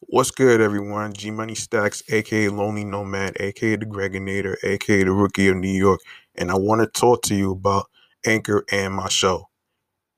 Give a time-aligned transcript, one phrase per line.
[0.00, 1.12] What's good, everyone?
[1.12, 6.00] G Money Stacks, aka Lonely Nomad, aka the Greginator, aka the Rookie of New York,
[6.36, 7.86] and I want to talk to you about
[8.26, 9.48] Anchor and my show.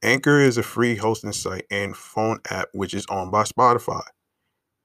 [0.02, 4.02] Anchor is a free hosting site and phone app which is owned by Spotify.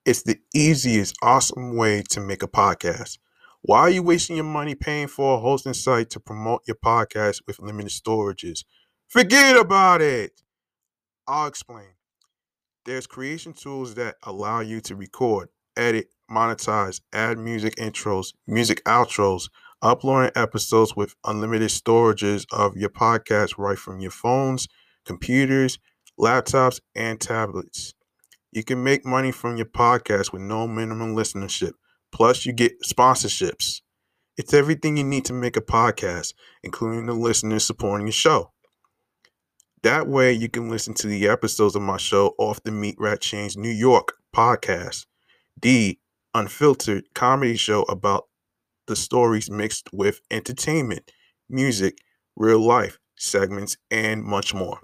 [0.05, 3.19] It's the easiest, awesome way to make a podcast.
[3.63, 7.41] Why are you wasting your money paying for a hosting site to promote your podcast
[7.47, 8.65] with limited storages?
[9.09, 10.41] Forget about it.
[11.27, 11.94] I'll explain.
[12.85, 19.49] There's creation tools that allow you to record, edit, monetize, add music intros, music outros,
[19.81, 24.67] uploading episodes with unlimited storages of your podcast right from your phones,
[25.03, 25.79] computers,
[26.19, 27.95] laptops, and tablets.
[28.51, 31.73] You can make money from your podcast with no minimum listenership.
[32.11, 33.81] Plus, you get sponsorships.
[34.37, 38.51] It's everything you need to make a podcast, including the listeners supporting your show.
[39.85, 43.55] That way, you can listen to the episodes of my show off the Meatrack Chainz
[43.55, 45.05] New York podcast,
[45.61, 45.99] the
[46.33, 48.23] unfiltered comedy show about
[48.87, 51.11] the stories mixed with entertainment,
[51.47, 51.99] music,
[52.35, 54.79] real life segments, and much more.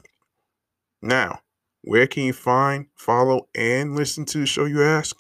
[1.01, 1.39] Now,
[1.81, 5.17] where can you find, follow, and listen to the show, you ask?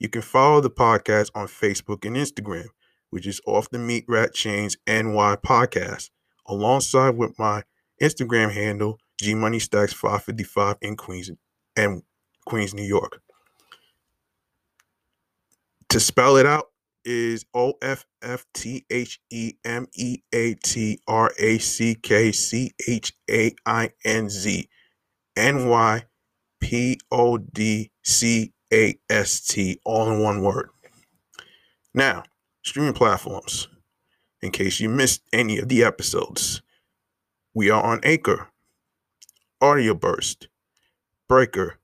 [0.00, 2.66] You can follow the podcast on Facebook and Instagram,
[3.10, 6.10] which is Off the Meatrack Chainz NY Podcast,
[6.48, 7.62] alongside with my
[8.02, 11.30] Instagram handle, G Money Stacks 555 in Queens
[11.76, 12.02] and
[12.46, 13.20] Queens, New York.
[15.90, 16.70] To spell it out
[17.04, 22.32] is O F F T H E M E A T R A C K
[22.32, 24.68] C H A I N Z
[25.36, 26.02] N Y
[26.60, 30.70] P O D C A S T, all in one word.
[31.92, 32.24] Now,
[32.62, 33.68] streaming platforms.
[34.42, 36.60] In case you missed any of the episodes,
[37.54, 38.48] we are on Anchor,
[39.64, 40.48] Audio Burst,
[41.26, 41.78] Breaker,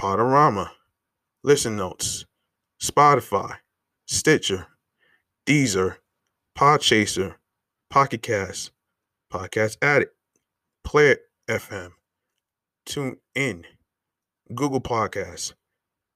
[0.00, 0.70] Podorama,
[1.44, 2.24] Listen Notes,
[2.82, 3.56] Spotify,
[4.06, 4.68] Stitcher,
[5.44, 5.96] Deezer,
[6.56, 7.34] Podchaser,
[7.90, 8.70] Pocket Cast,
[9.30, 10.14] Podcast Addict,
[10.82, 11.18] Player
[11.50, 11.90] FM,
[12.86, 13.66] Tune In,
[14.54, 15.52] Google Podcasts,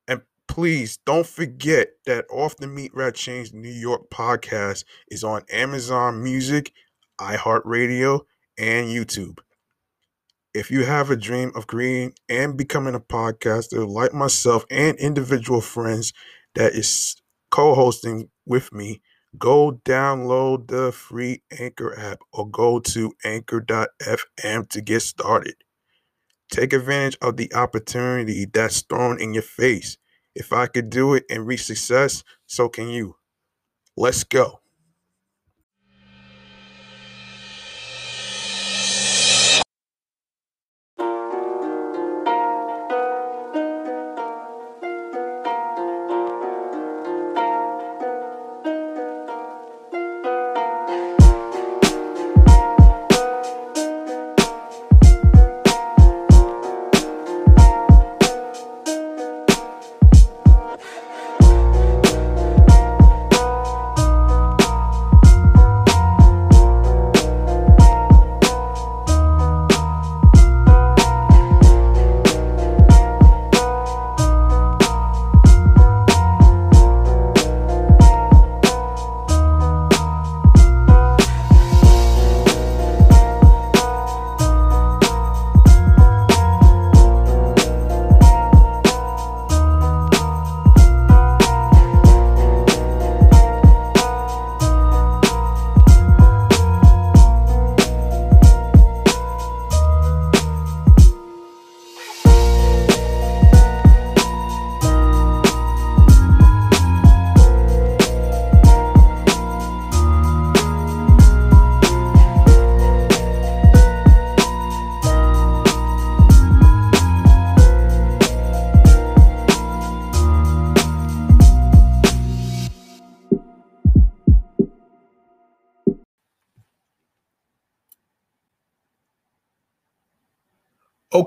[0.09, 6.23] and please don't forget that Off the Meatrack Chainz New York podcast is on Amazon
[6.23, 6.73] Music,
[7.21, 8.21] iHeartRadio,
[8.57, 9.41] and YouTube.
[10.55, 15.61] If you have a dream of creating and becoming a podcaster like myself and individual
[15.61, 16.13] friends
[16.55, 17.17] that is
[17.51, 19.01] co hosting with me,
[19.39, 25.55] go download the free Anchor app or go to anchor.fm to get started.
[26.53, 29.99] Take advantage of the opportunity that's thrown in your face.
[30.35, 33.17] If I could do it and reach success, so can you.
[33.97, 34.62] Let's go.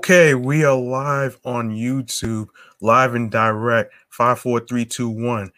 [0.08, 2.46] Okay, we are live on YouTube,
[2.80, 5.50] live and direct, 54321.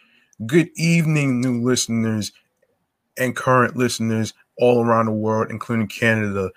[0.46, 2.32] Good evening, new listeners
[3.18, 6.50] and current listeners all around the world, including Canada,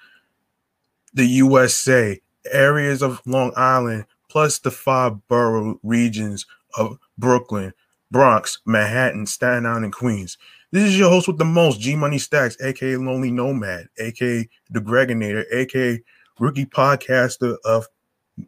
[1.14, 2.18] the USA,
[2.50, 6.46] areas of Long Island, plus the five borough regions
[6.78, 7.74] of Brooklyn,
[8.10, 10.38] Bronx, Manhattan, Staten Island, and Queens.
[10.72, 14.80] This is your host with the most, G Money Stacks, aka Lonely Nomad, aka The
[14.80, 16.02] Greginator, aka
[16.42, 17.88] rookie podcaster of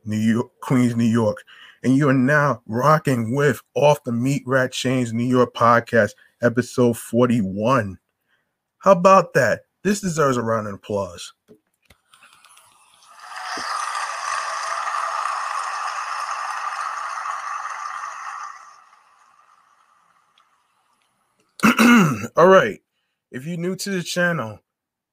[0.03, 1.43] New York, Queens, New York.
[1.83, 7.99] and you are now rocking with Off the Meatrack Chainz New York podcast, episode 41.
[8.79, 9.65] How about that?
[9.83, 11.33] This deserves a round of applause.
[22.35, 22.79] All right.
[23.29, 24.59] If you're new to the channel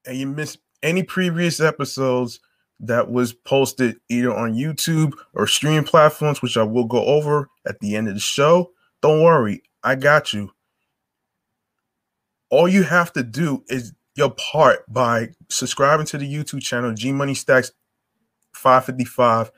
[0.07, 2.41] and you missed any previous episodes
[2.81, 7.79] that was posted either on YouTube or streaming platforms, which I will go over at
[7.81, 8.73] the end of the show,
[9.03, 9.63] don't worry.
[9.83, 10.53] I got you.
[12.51, 17.13] All you have to do is your part by subscribing to the YouTube channel G
[17.13, 17.71] Money Stacks
[18.55, 19.53] 555.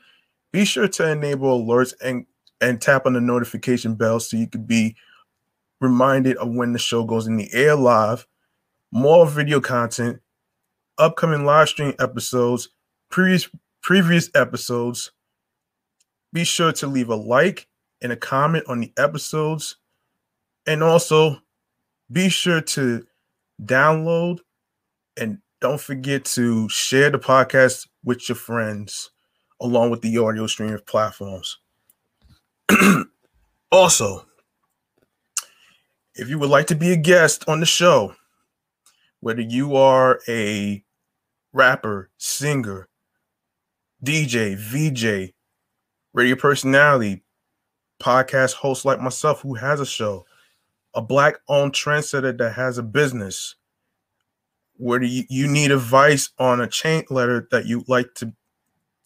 [0.51, 2.25] Be sure to enable alerts and
[2.61, 4.95] and tap on the notification bell so you could be
[5.81, 8.25] reminded of when the show goes in the air live,
[8.91, 10.21] more video content,
[10.97, 12.69] upcoming live stream episodes,
[13.13, 13.47] previous
[13.83, 15.11] previous episodes.
[16.33, 17.67] Be sure to leave a like
[18.01, 19.77] and a comment on the episodes.
[20.65, 21.37] And also
[22.11, 23.05] be sure to
[23.61, 24.39] download
[25.15, 29.11] and don't forget to share the podcast with your friends
[29.61, 31.59] along with the audio streaming platforms.
[33.71, 34.25] also,
[36.15, 38.15] if you would like to be a guest on the show,
[39.19, 40.83] whether you are a
[41.53, 42.87] rapper, singer,
[44.03, 45.33] DJ, VJ,
[46.13, 47.23] radio personality,
[48.01, 50.25] podcast host like myself who has a show,
[50.93, 53.55] a black owned trendsetter that has a business,
[54.75, 58.33] whether you, you need advice on a chain letter that you like to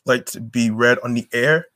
[0.07, 1.67] like to be read on the air,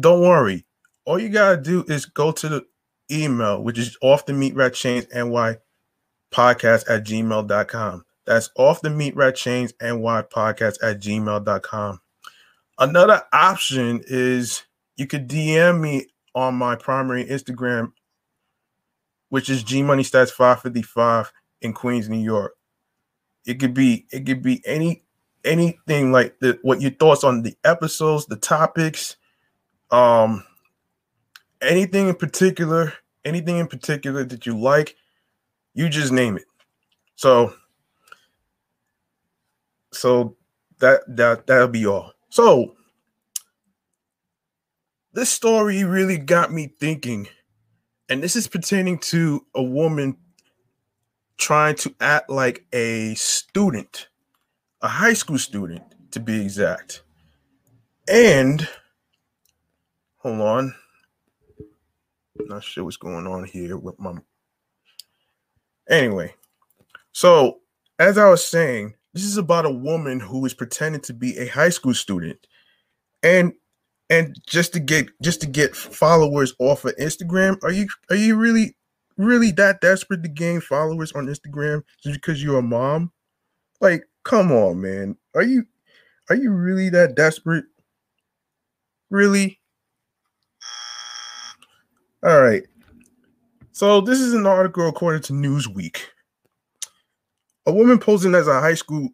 [0.00, 0.64] don't worry.
[1.04, 2.64] All you gotta do is go to the
[3.12, 5.58] email, which is off the meatrack chainz ny
[6.32, 8.04] podcast at gmail.com.
[8.24, 12.00] That's off the meatrack chainz ny podcast at gmail.com.
[12.78, 14.64] Another option is
[14.96, 17.92] you could DM me on my primary Instagram,
[19.28, 21.32] which is G Money Stacks 555
[21.62, 22.54] in Queens, New York.
[23.46, 25.04] It could be it could be any
[25.44, 29.16] anything like the, what your thoughts on the episodes, the topics,
[29.90, 30.42] um,
[31.60, 32.92] anything in particular,
[33.24, 34.96] anything in particular that you like,
[35.74, 36.44] you just name it.
[37.16, 37.54] So,
[39.92, 40.36] so
[40.80, 42.13] that that that'll be all.
[42.34, 42.74] So,
[45.12, 47.28] this story really got me thinking,
[48.08, 50.16] and this is pertaining to a woman
[51.36, 54.08] trying to act like a student,
[54.82, 57.04] a high school student to be exact.
[58.08, 58.68] And
[60.16, 60.74] hold on.
[62.40, 64.12] Not sure what's going on here with my.
[65.88, 66.34] Anyway,
[67.12, 67.60] so
[68.00, 71.46] as I was saying, this is about a woman who is pretending to be a
[71.46, 72.46] high school student,
[73.22, 73.52] and
[74.10, 77.62] and just to get just to get followers off of Instagram.
[77.62, 78.76] Are you are you really
[79.16, 83.12] really that desperate to gain followers on Instagram just because you're a mom?
[83.80, 85.16] Like, come on, man.
[85.34, 85.64] Are you
[86.28, 87.64] are you really that desperate?
[89.10, 89.60] Really?
[92.24, 92.64] All right.
[93.72, 95.98] So this is an article according to Newsweek.
[97.66, 99.08] A woman posing as a high school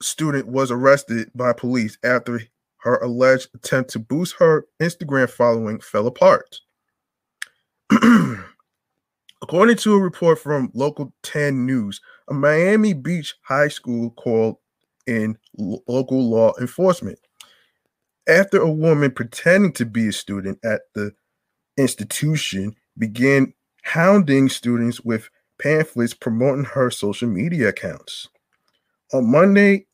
[0.00, 2.40] student was arrested by police after
[2.78, 6.60] her alleged attempt to boost her Instagram following fell apart.
[9.42, 14.56] According to a report from Local 10 News, a Miami Beach high school called
[15.06, 17.18] in local law enforcement
[18.28, 21.12] after a woman pretending to be a student at the
[21.76, 23.52] institution began
[23.82, 25.28] hounding students with
[25.60, 28.28] pamphlets promoting her social media accounts.
[29.12, 29.86] On Monday,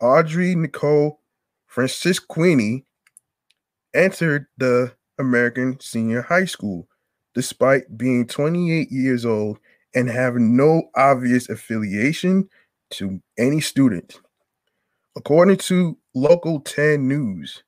[0.00, 1.20] Audrey Nicole
[1.72, 2.84] Francisquini
[3.94, 6.88] entered the American Senior High School
[7.34, 9.58] despite being 28 years old
[9.94, 12.48] and having no obvious affiliation
[12.90, 14.20] to any student.
[15.16, 17.62] According to Local 10 News,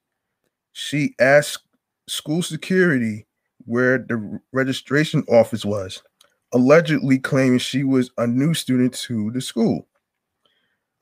[0.72, 1.64] she asked
[2.08, 3.26] school security
[3.66, 6.02] where the registration office was,
[6.52, 9.86] allegedly claiming she was a new student to the school.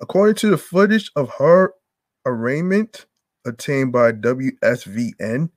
[0.00, 1.74] According to the footage of her
[2.26, 3.06] arraignment
[3.46, 5.50] obtained by WSVN,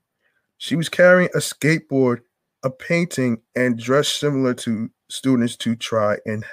[0.57, 2.21] she was carrying a skateboard,
[2.63, 6.45] a painting, and dressed similar to students to try and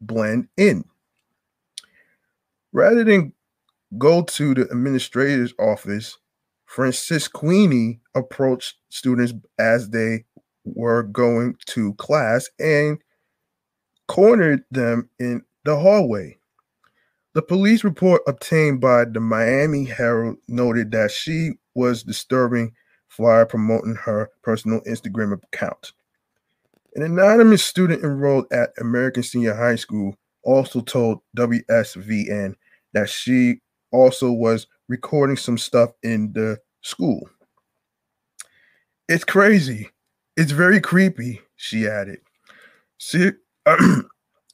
[0.00, 0.84] blend in.
[2.72, 3.32] Rather than
[3.96, 6.18] go to the administrator's office,
[6.70, 10.24] Francisquini approached students as they
[10.74, 12.98] were going to class and
[14.06, 16.38] cornered them in the hallway.
[17.34, 22.72] The police report obtained by the Miami Herald noted that she was disturbing
[23.08, 25.92] flyer promoting her personal Instagram account.
[26.94, 32.54] An anonymous student enrolled at American Senior High School also told WSVN
[32.94, 33.60] that she
[33.92, 37.28] also was recording some stuff in the school.
[39.08, 39.90] It's crazy.
[40.38, 42.20] It's very creepy, she added.
[42.98, 43.32] Se-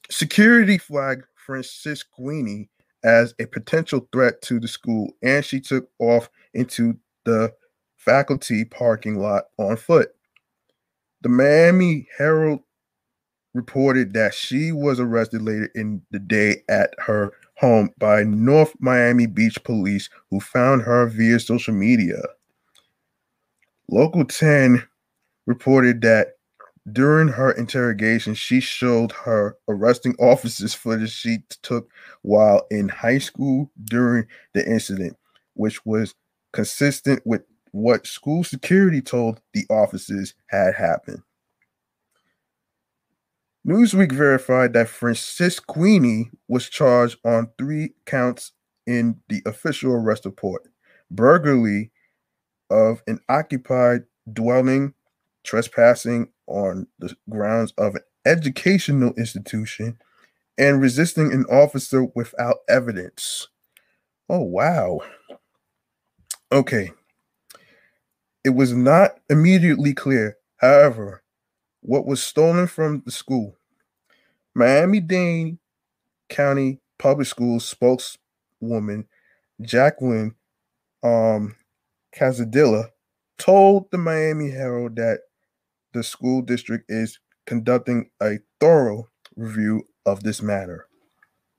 [0.09, 2.69] security flagged Francisquini
[3.03, 7.53] as a potential threat to the school, and she took off into the
[7.97, 10.09] faculty parking lot on foot.
[11.21, 12.61] The Miami Herald
[13.53, 19.27] reported that she was arrested later in the day at her home by North Miami
[19.27, 22.23] Beach police who found her via social media.
[23.87, 24.83] Local 10
[25.45, 26.33] reported that
[26.91, 31.89] during her interrogation, she showed her arresting officers footage she took
[32.21, 35.17] while in high school during the incident,
[35.55, 36.13] which was
[36.53, 41.21] consistent with what school security told the officers had happened.
[43.67, 48.51] Newsweek verified that Francisquini was charged on three counts
[48.85, 50.63] in the official arrest report
[51.09, 51.91] burglary
[52.69, 54.93] of an occupied dwelling,
[55.45, 59.97] trespassing on the grounds of an educational institution,
[60.57, 63.47] and resisting an officer without evidence.
[64.29, 65.01] Oh, wow.
[66.51, 66.91] Okay.
[68.43, 71.23] It was not immediately clear, however,
[71.81, 73.55] what was stolen from the school.
[74.53, 75.57] Miami Dade
[76.29, 79.07] County Public Schools spokeswoman
[79.61, 80.35] Jacqueline
[81.03, 81.55] um,
[82.15, 82.89] Calzadilla
[83.37, 85.19] told the Miami Herald that
[85.95, 90.87] the school district is conducting a thorough review of this matter,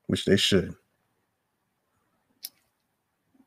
[0.06, 0.74] which they should.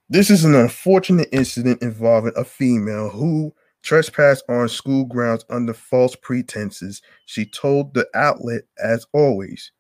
[0.10, 3.53] This is an unfortunate incident involving a female who
[3.84, 7.01] trespassed on school grounds under false pretenses.
[7.27, 9.72] She told the outlet, as always,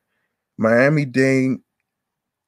[0.57, 1.57] Miami Dade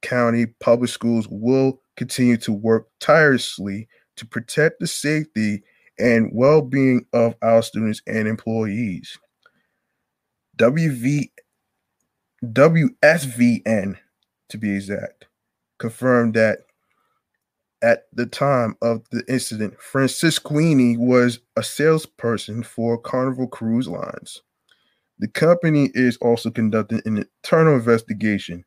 [0.03, 3.87] County Public Schools will continue to work tirelessly
[4.17, 5.63] to protect the safety
[6.01, 9.17] and well being of our students and employees.
[10.57, 11.31] WV,
[12.43, 13.97] WSVN,
[14.49, 15.27] to be exact,
[15.79, 16.59] confirmed that
[17.81, 24.41] at the time of the incident, Francisquini was a salesperson for Carnival Cruise Lines.
[25.19, 28.63] The company is also conducting an internal investigation.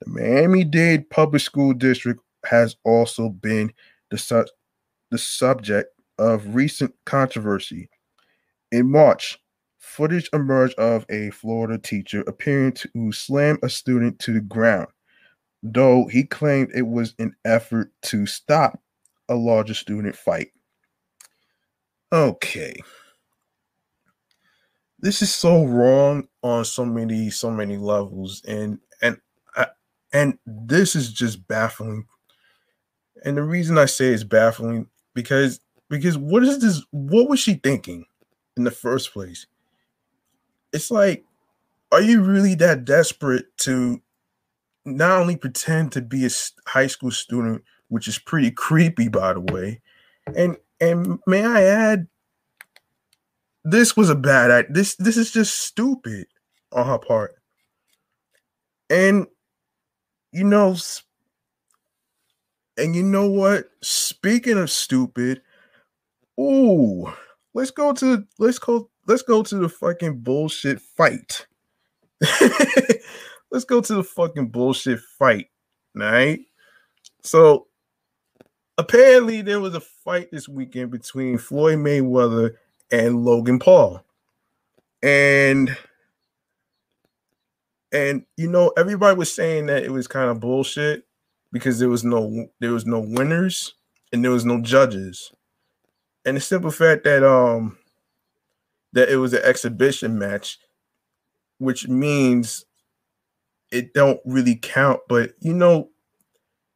[0.00, 3.72] The Miami Dade Public School District has also been
[4.10, 4.46] the, su-
[5.10, 7.88] the subject of recent controversy.
[8.72, 9.38] In March,
[9.78, 14.88] footage emerged of a Florida teacher appearing to slam a student to the ground,
[15.62, 18.80] though he claimed it was an effort to stop
[19.28, 20.48] a larger student fight.
[22.12, 22.74] Okay.
[24.98, 29.18] This is so wrong on so many so many levels and and
[29.56, 29.66] uh,
[30.12, 32.06] and this is just baffling.
[33.24, 36.84] And the reason I say it's baffling because because what is this?
[36.90, 38.06] What was she thinking
[38.56, 39.46] in the first place?
[40.72, 41.24] It's like,
[41.92, 44.02] are you really that desperate to
[44.84, 46.30] not only pretend to be a
[46.66, 49.80] high school student, which is pretty creepy, by the way,
[50.36, 52.06] and and may I add,
[53.64, 56.26] this was a bad this this is just stupid
[56.72, 57.34] on her part,
[58.90, 59.26] and
[60.32, 60.76] you know,
[62.76, 63.70] and you know what?
[63.80, 65.42] Speaking of stupid,
[66.38, 67.12] Ooh,
[67.54, 71.46] let's go to let's go let's go to the fucking bullshit fight.
[73.50, 75.46] let's go to the fucking bullshit fight.
[75.94, 76.40] Right?
[77.22, 77.66] So
[78.76, 82.54] apparently there was a fight this weekend between Floyd Mayweather
[82.90, 84.04] and Logan Paul.
[85.02, 85.76] And
[87.90, 91.04] and you know everybody was saying that it was kind of bullshit
[91.52, 93.74] because there was no there was no winners
[94.12, 95.32] and there was no judges
[96.28, 97.78] and the simple fact that um
[98.92, 100.58] that it was an exhibition match,
[101.56, 102.66] which means
[103.70, 105.00] it don't really count.
[105.08, 105.88] But you know,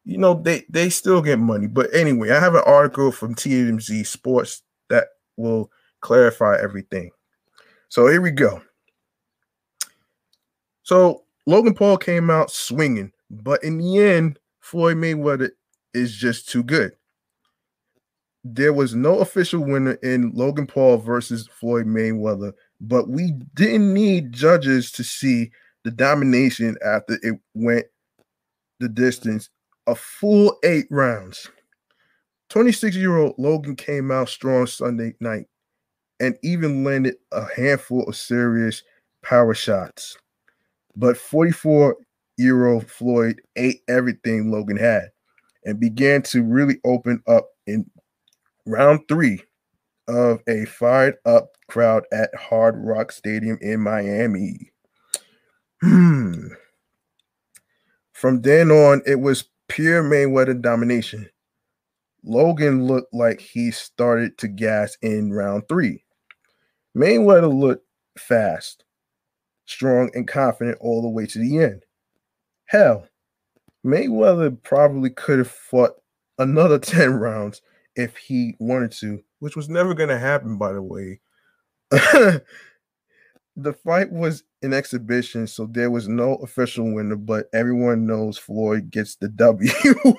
[0.05, 1.67] you know they they still get money.
[1.67, 5.69] But anyway, I have an article from TMZ Sports that will
[6.01, 7.11] clarify everything.
[7.89, 8.59] So here we go.
[10.81, 15.51] So Logan Paul came out swinging, but in the end, Floyd Mayweather
[15.93, 16.93] is just too good
[18.43, 24.33] there was no official winner in Logan Paul versus Floyd Mayweather, but we didn't need
[24.33, 25.51] judges to see
[25.83, 27.85] the domination after it went
[28.79, 29.49] the distance
[29.87, 31.49] a full eight rounds.
[32.49, 35.47] 26 year old Logan came out strong Sunday night
[36.19, 38.83] and even landed a handful of serious
[39.23, 40.17] power shots.
[40.95, 41.97] But 44
[42.37, 45.11] year old Floyd ate everything Logan had
[45.65, 47.89] and began to really open up in
[48.65, 49.41] round three
[50.07, 54.71] of a fired up crowd at Hard Rock Stadium in Miami.
[55.81, 56.47] Hmm.
[58.13, 61.29] From then on, it was pure Mayweather domination.
[62.23, 66.05] Logan looked like he started to gas in round three.
[66.95, 67.85] Mayweather looked
[68.17, 68.85] fast,
[69.65, 71.83] strong, and confident all the way to the end.
[72.65, 73.07] Hell,
[73.85, 75.95] Mayweather probably could have fought
[76.37, 77.61] another 10 rounds
[77.95, 81.19] if he wanted to, which was never going to happen, by the way.
[83.55, 88.89] the fight was an exhibition, so there was no official winner, but everyone knows Floyd
[88.89, 89.71] gets the W.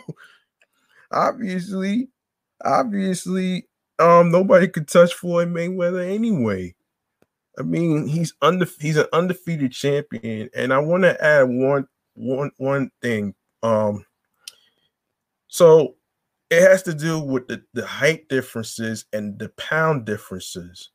[1.11, 2.09] obviously,
[2.65, 3.67] obviously,
[3.99, 6.75] um, nobody could touch Floyd Mayweather anyway.
[7.59, 12.51] I mean, he's under he's an undefeated champion, and I want to add one one
[12.57, 13.35] one thing.
[13.63, 14.05] Um,
[15.49, 15.95] so
[16.51, 20.91] it has to do with the, the height differences and the pound differences.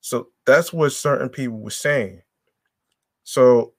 [0.00, 2.22] So that's what certain people were saying.
[3.24, 3.74] So,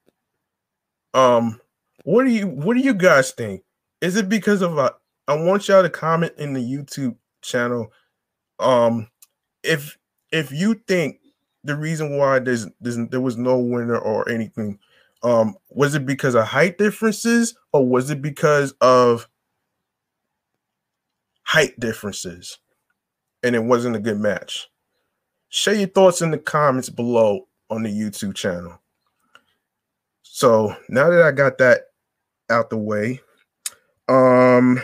[1.14, 1.60] um,
[2.04, 3.64] what do you what do you guys think?
[4.02, 4.94] Is it because of a?
[5.28, 7.92] I want y'all to comment in the YouTube channel.
[8.60, 9.08] Um,
[9.64, 9.98] if
[10.32, 11.20] if you think
[11.64, 14.80] the reason why there's, there's there was no winner or anything,
[15.24, 19.28] um, was it because of height differences or was it because of
[21.52, 22.60] height differences
[23.44, 24.70] and it wasn't a good match?
[25.50, 28.80] Share your thoughts in the comments below on the YouTube channel.
[30.24, 31.88] So now that I got that
[32.50, 33.20] out the way,
[34.08, 34.82] um,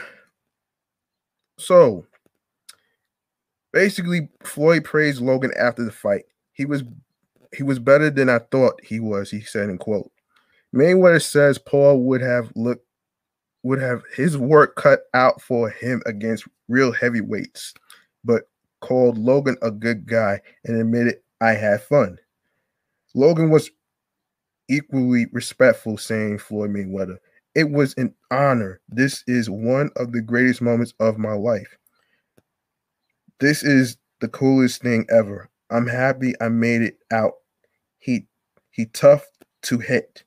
[1.57, 2.05] so
[3.71, 6.25] basically Floyd praised Logan after the fight.
[6.51, 6.83] He was
[7.55, 10.11] he was better than I thought he was, he said in quote.
[10.75, 12.86] Mayweather says Paul would have looked
[13.63, 17.73] would have his work cut out for him against real heavyweights,
[18.23, 18.43] but
[18.81, 22.17] called Logan a good guy and admitted I had fun.
[23.15, 23.71] Logan was
[24.69, 27.17] equally respectful, saying Floyd Mayweather,
[27.55, 28.79] It was an honor.
[28.89, 31.77] This is one of the greatest moments of my life.
[33.39, 35.49] This is the coolest thing ever.
[35.69, 37.33] I'm happy I made it out.
[37.99, 38.25] He
[38.71, 39.25] he tough
[39.63, 40.23] to hit.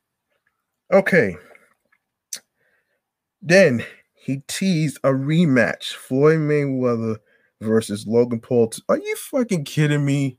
[0.93, 1.37] Okay.
[3.43, 5.95] Then he teased a rematch.
[5.95, 7.17] Floyd Mayweather
[7.61, 8.73] versus Logan Paul.
[8.89, 10.39] Are you fucking kidding me?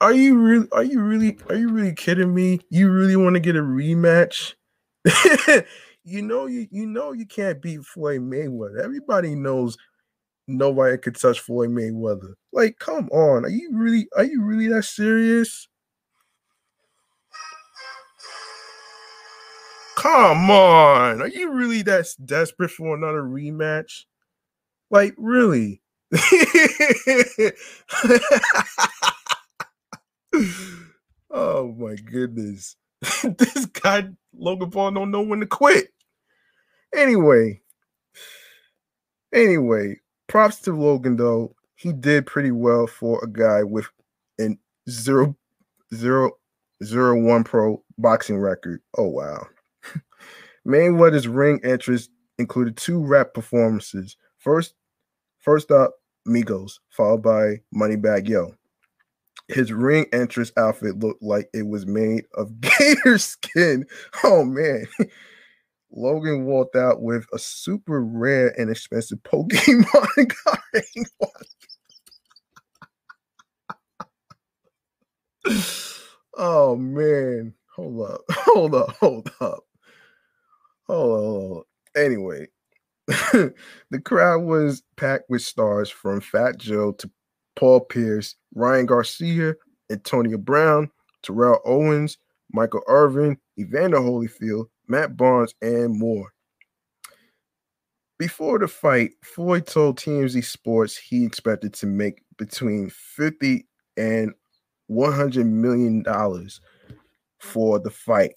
[0.00, 2.60] Are you really are you really are you really kidding me?
[2.70, 4.54] You really want to get a rematch?
[6.04, 8.82] you know you you know you can't beat Floyd Mayweather.
[8.82, 9.76] Everybody knows
[10.48, 12.34] nobody could touch Floyd Mayweather.
[12.52, 13.44] Like, come on.
[13.44, 15.68] Are you really are you really that serious?
[19.96, 21.22] Come on.
[21.22, 24.04] Are you really that desperate for another rematch?
[24.90, 25.82] Like, really?
[31.30, 32.76] oh my goodness.
[33.22, 35.88] this guy, Logan Paul, don't know when to quit.
[36.94, 37.60] Anyway,
[39.34, 41.54] anyway, props to Logan though.
[41.74, 43.86] He did pretty well for a guy with
[44.38, 45.36] an zero
[45.94, 46.32] zero
[46.84, 48.80] zero one pro boxing record.
[48.96, 49.46] Oh wow.
[50.66, 54.16] Mayweather's ring entrance included two rap performances.
[54.38, 54.74] First,
[55.38, 55.94] first up,
[56.26, 58.54] Migos, followed by Moneybagg Yo.
[59.48, 63.86] His ring entrance outfit looked like it was made of gator skin.
[64.24, 64.86] Oh man.
[65.92, 70.84] Logan walked out with a super rare and expensive Pokemon card.
[76.36, 77.54] oh man.
[77.76, 78.20] Hold up.
[78.30, 78.96] Hold up.
[78.96, 79.64] Hold up.
[80.88, 81.64] Oh,
[81.96, 82.46] anyway,
[83.06, 87.10] the crowd was packed with stars from Fat Joe to
[87.56, 89.54] Paul Pierce, Ryan Garcia,
[89.90, 90.90] Antonio Brown,
[91.22, 92.18] Terrell Owens,
[92.52, 96.32] Michael Irvin, Evander Holyfield, Matt Barnes, and more.
[98.18, 104.32] Before the fight, Floyd told TMZ Sports he expected to make between 50 and
[104.86, 106.60] 100 million dollars
[107.40, 108.32] for the fight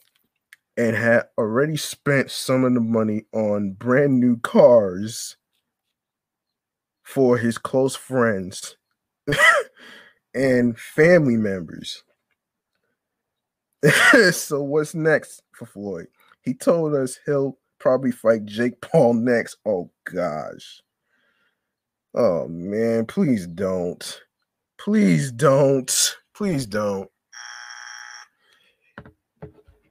[0.79, 5.35] and had already spent some of the money on brand new cars
[7.03, 8.77] for his close friends
[10.33, 12.01] and family members.
[14.31, 16.07] so what's next for Floyd?
[16.43, 19.57] He told us he'll probably fight Jake Paul next.
[19.65, 20.81] Oh gosh.
[22.15, 24.21] Oh man, please don't.
[24.77, 26.15] Please don't.
[26.33, 27.09] Please don't.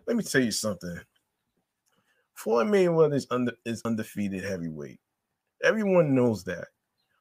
[0.08, 0.98] Let me tell you something.
[2.34, 4.98] Floyd Mayweather is under is undefeated heavyweight.
[5.62, 6.68] Everyone knows that.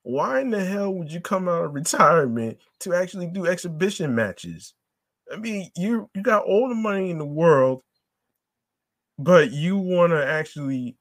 [0.03, 4.73] Why in the hell would you come out of retirement to actually do exhibition matches?
[5.29, 7.83] I mean, you you got all the money in the world,
[9.19, 10.95] but you want to actually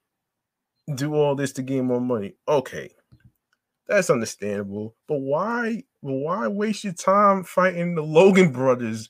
[0.92, 2.34] do all this to gain more money.
[2.48, 2.90] Okay,
[3.86, 4.96] that's understandable.
[5.06, 5.84] But why?
[6.00, 9.08] Why waste your time fighting the Logan brothers,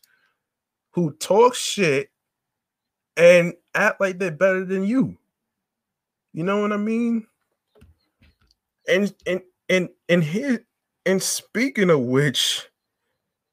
[0.93, 2.11] who talk shit
[3.17, 5.17] and act like they're better than you?
[6.33, 7.27] You know what I mean?
[8.89, 10.65] And and and and here
[11.05, 12.69] and speaking of which,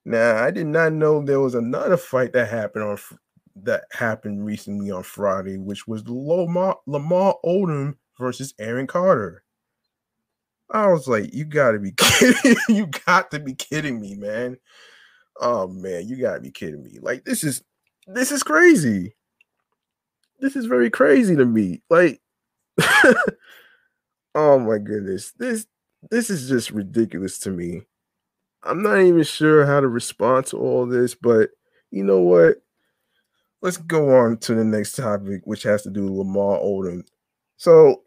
[0.05, 2.97] now I did not know there was another fight that happened on
[3.55, 9.43] that happened recently on Friday, which was Lamar Lamar Odom versus Aaron Carter.
[10.71, 12.55] I was like, you gotta be kidding.
[12.67, 14.57] you got to be kidding me, man.
[15.39, 16.97] Oh man, you gotta be kidding me.
[17.01, 17.63] Like, this is
[18.07, 19.15] this is crazy.
[20.43, 21.81] This is very crazy to me.
[21.89, 22.19] Like,
[24.35, 25.31] oh my goodness.
[25.39, 25.65] This
[26.11, 27.83] this is just ridiculous to me.
[28.61, 31.51] I'm not even sure how to respond to all this, but
[31.91, 32.57] you know what?
[33.61, 37.05] Let's go on to the next topic, which has to do with Lamar Odom.
[37.55, 38.03] So,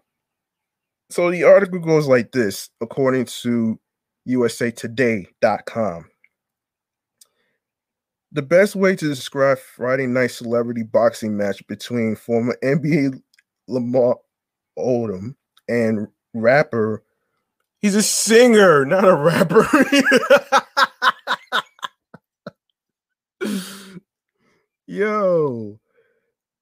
[1.08, 3.80] so the article goes like this, according to
[4.28, 6.10] USAToday.com.
[8.32, 13.20] The best way to describe Friday night celebrity boxing match between former NBA
[13.68, 14.16] Lamar
[14.78, 15.34] Odom
[15.68, 17.02] and rapper
[17.80, 19.66] He's a singer, not a rapper.
[24.86, 25.78] Yo,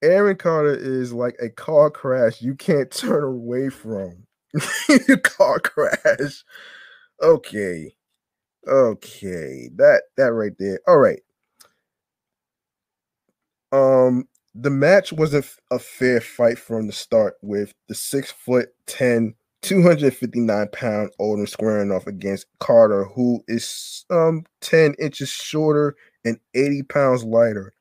[0.03, 4.27] Aaron Carter is like a car crash you can't turn away from.
[5.24, 6.44] car crash.
[7.22, 7.94] Okay.
[8.68, 9.70] Okay.
[9.77, 10.81] That that right there.
[10.88, 11.20] All right.
[13.74, 19.34] Um the match wasn't a fair fight from the start with the six foot ten
[19.62, 26.82] 259 pound Odom squaring off against Carter, who is um 10 inches shorter and 80
[26.84, 27.72] pounds lighter.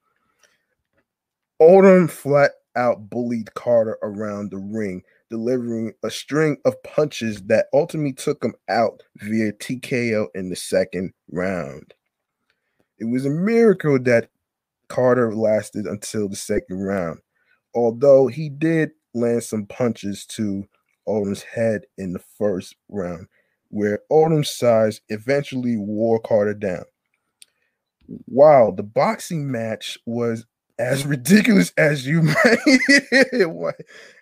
[1.62, 8.14] Odom flat out bullied Carter around the ring, delivering a string of punches that ultimately
[8.14, 11.94] took him out via TKO in the second round.
[12.98, 14.30] It was a miracle that
[14.88, 17.20] Carter lasted until the second round,
[17.74, 20.66] although he did land some punches to
[21.08, 23.28] Odom's head in the first round,
[23.70, 26.84] where Odom's size eventually wore Carter down.
[28.28, 30.46] Wow, the boxing match was
[30.80, 33.74] as ridiculous as you might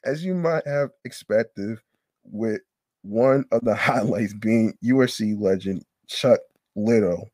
[0.05, 1.77] as you might have expected,
[2.23, 2.61] with
[3.03, 6.39] one of the highlights being UFC legend Chuck
[6.75, 7.29] Liddell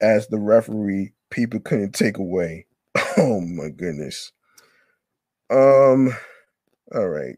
[0.00, 1.12] as the referee.
[1.36, 2.66] People couldn't take away.
[3.18, 4.32] Oh my goodness.
[5.50, 6.14] Um.
[6.94, 7.36] All right.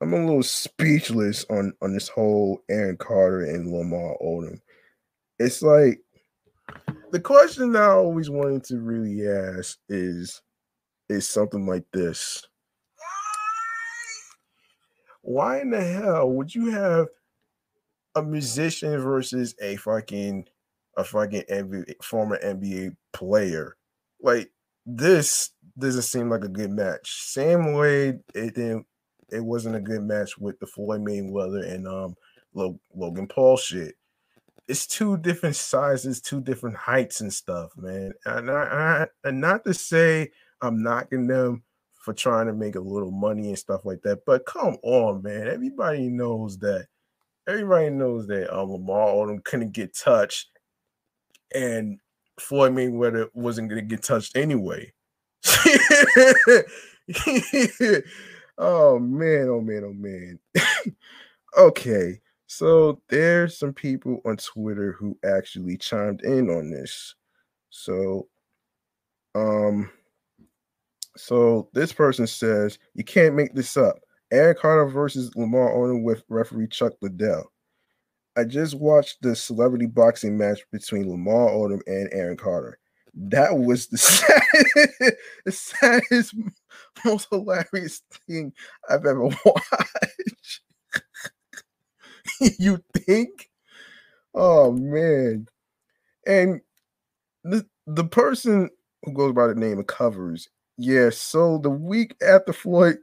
[0.00, 4.60] I'm a little speechless on on this whole Aaron Carter and Lamar Odom.
[5.40, 6.00] It's like
[7.10, 10.42] the question that I always wanted to really ask is
[11.08, 12.46] is something like this.
[15.22, 17.08] Why in the hell would you have
[18.14, 20.46] a musician versus a fucking
[20.96, 23.76] a fucking NBA, former NBA player?
[24.20, 24.50] Like
[24.84, 27.22] this doesn't seem like a good match.
[27.26, 28.86] Same way it didn't
[29.30, 32.14] it wasn't a good match with the Floyd Mayweather and um
[32.54, 33.94] Logan Paul shit.
[34.68, 38.12] It's two different sizes, two different heights and stuff, man.
[38.24, 40.30] And I, I and not to say
[40.60, 41.62] I'm knocking them
[42.06, 45.48] for trying to make a little money and stuff like that, but come on, man.
[45.48, 46.86] Everybody knows that.
[47.48, 50.50] Everybody knows that um, Lamar Odom couldn't get touched,
[51.54, 51.98] and
[52.38, 54.92] Floyd Mayweather wasn't going to get touched anyway.
[58.58, 60.38] Oh man, oh man, oh man.
[61.58, 67.14] okay, so there's some people on Twitter who actually chimed in on this.
[67.68, 68.28] So,
[69.34, 69.90] um,
[71.16, 73.96] so this person says you can't make this up.
[74.32, 77.52] Aaron Carter versus Lamar Odom with referee Chuck Liddell.
[78.36, 82.78] I just watched the celebrity boxing match between Lamar Odom and Aaron Carter
[83.16, 86.34] that was the saddest, the saddest,
[87.04, 88.52] most hilarious thing
[88.88, 90.60] I've ever watched.
[92.58, 93.48] you think?
[94.34, 95.46] Oh man.
[96.26, 96.60] And
[97.44, 98.68] the the person
[99.02, 101.10] who goes by the name of covers, yeah.
[101.10, 102.98] So the week after Floyd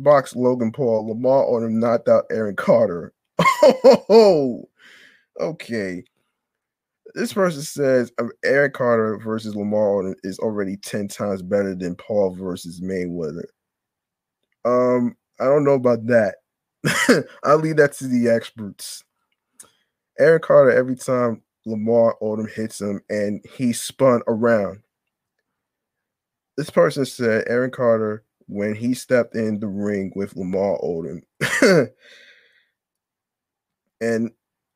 [0.00, 3.12] boxed Logan Paul, Lamar Odom knocked out Aaron Carter.
[4.08, 4.68] Oh,
[5.40, 6.04] okay.
[7.14, 12.34] This person says um, Aaron Carter versus Lamar is already 10 times better than Paul
[12.34, 13.46] versus Mayweather.
[14.64, 16.36] Um, I don't know about that.
[17.44, 19.02] I'll leave that to the experts.
[20.18, 24.80] Aaron Carter, every time Lamar Odom hits him and he spun around.
[26.56, 31.20] This person said Aaron Carter, when he stepped in the ring with Lamar Odom.
[34.00, 34.30] and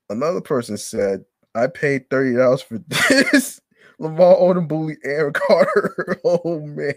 [0.09, 3.61] another person said, I paid $30 for this.
[3.98, 6.18] Lamar Odom bullied Aaron Carter.
[6.24, 6.94] oh, man.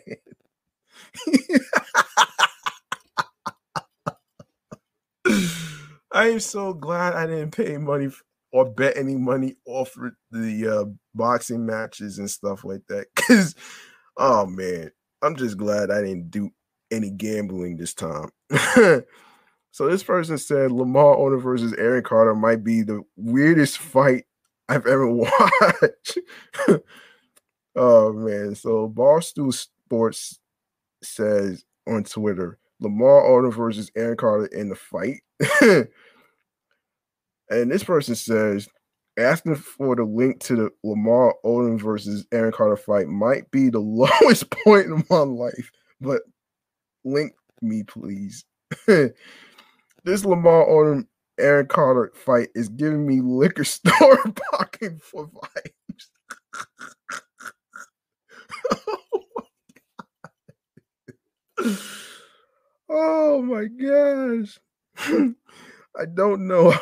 [6.14, 8.10] I am so glad I didn't pay money
[8.52, 9.98] or bet any money off
[10.32, 13.08] the uh, boxing matches and stuff like that.
[13.16, 13.56] Because,
[14.18, 14.92] oh man,
[15.24, 16.52] I'm just glad I didn't do
[16.92, 18.30] any gambling this time.
[19.74, 24.26] So this person said Lamar Odom versus Aaron Carter might be the weirdest fight
[24.70, 26.20] I've ever watched.
[27.76, 30.40] oh man, so Barstool Sports
[31.02, 35.22] says on Twitter, Lamar Odom versus Aaron Carter in the fight.
[37.50, 38.70] and this person says
[39.18, 43.80] asking for the link to the Lamar Odom versus Aaron Carter fight might be the
[43.80, 46.22] lowest point in my life, but
[47.04, 47.34] link
[47.64, 48.46] me, please.
[50.04, 51.08] This Lamar Odom
[51.39, 54.18] Aaron Carter fight is giving me liquor store
[54.52, 56.08] pocket for vibes.
[62.89, 64.60] oh my gosh.
[66.00, 66.74] I don't know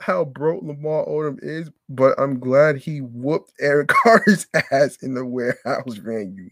[0.00, 5.24] how broke Lamar Odom is, but I'm glad he whooped Eric Carter's ass in the
[5.24, 6.50] warehouse venue.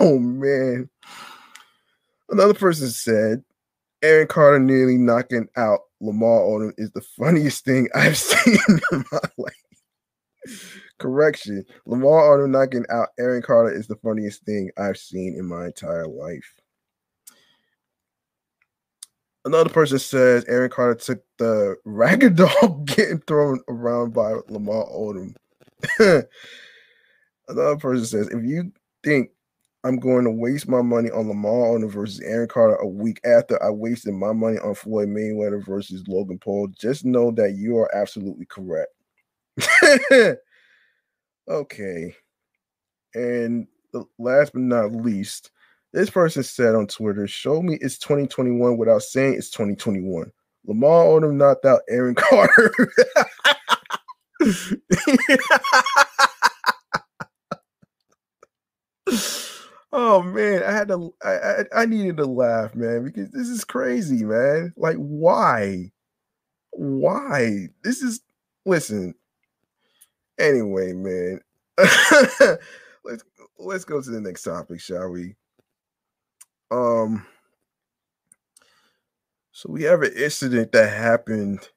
[0.00, 0.88] Oh man.
[2.30, 3.42] Another person said
[4.02, 9.20] Aaron Carter nearly knocking out Lamar Odom is the funniest thing I've seen in my
[9.36, 9.54] life.
[10.98, 11.64] Correction.
[11.86, 16.06] Lamar Odom knocking out Aaron Carter is the funniest thing I've seen in my entire
[16.06, 16.54] life.
[19.44, 25.34] Another person says Aaron Carter took the ragged ragdoll getting thrown around by Lamar Odom.
[27.48, 29.30] Another person says, if you think
[29.84, 33.62] I'm going to waste my money on Lamar Odom versus Aaron Carter a week after
[33.62, 37.94] I wasted my money on Floyd Mayweather versus Logan Paul, just know that you are
[37.94, 38.92] absolutely correct.
[41.48, 42.14] okay.
[43.14, 43.66] And
[44.18, 45.52] last but not least,
[45.92, 50.30] this person said on Twitter, show me it's 2021 without saying it's 2021.
[50.66, 52.74] Lamar Odom knocked out Aaron Carter.
[59.92, 63.64] oh man, I had to I, I, I needed to laugh, man, because this is
[63.64, 64.72] crazy, man.
[64.76, 65.92] Like, why?
[66.70, 67.68] Why?
[67.82, 68.20] This is
[68.64, 69.14] listen.
[70.38, 71.40] Anyway, man.
[73.04, 73.24] let's
[73.58, 75.34] let's go to the next topic, shall we?
[76.70, 77.26] Um,
[79.52, 81.68] so we have an incident that happened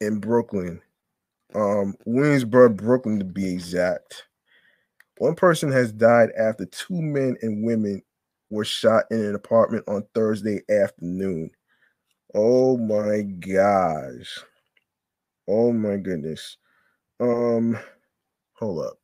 [0.00, 0.80] in Brooklyn,
[1.54, 4.26] um, Williamsburg, Brooklyn to be exact.
[5.18, 8.02] One person has died after two men and women
[8.50, 11.50] were shot in an apartment on Thursday afternoon.
[12.34, 14.38] Oh my gosh.
[15.48, 16.58] Oh my goodness.
[17.20, 17.78] Um,
[18.54, 18.98] hold up.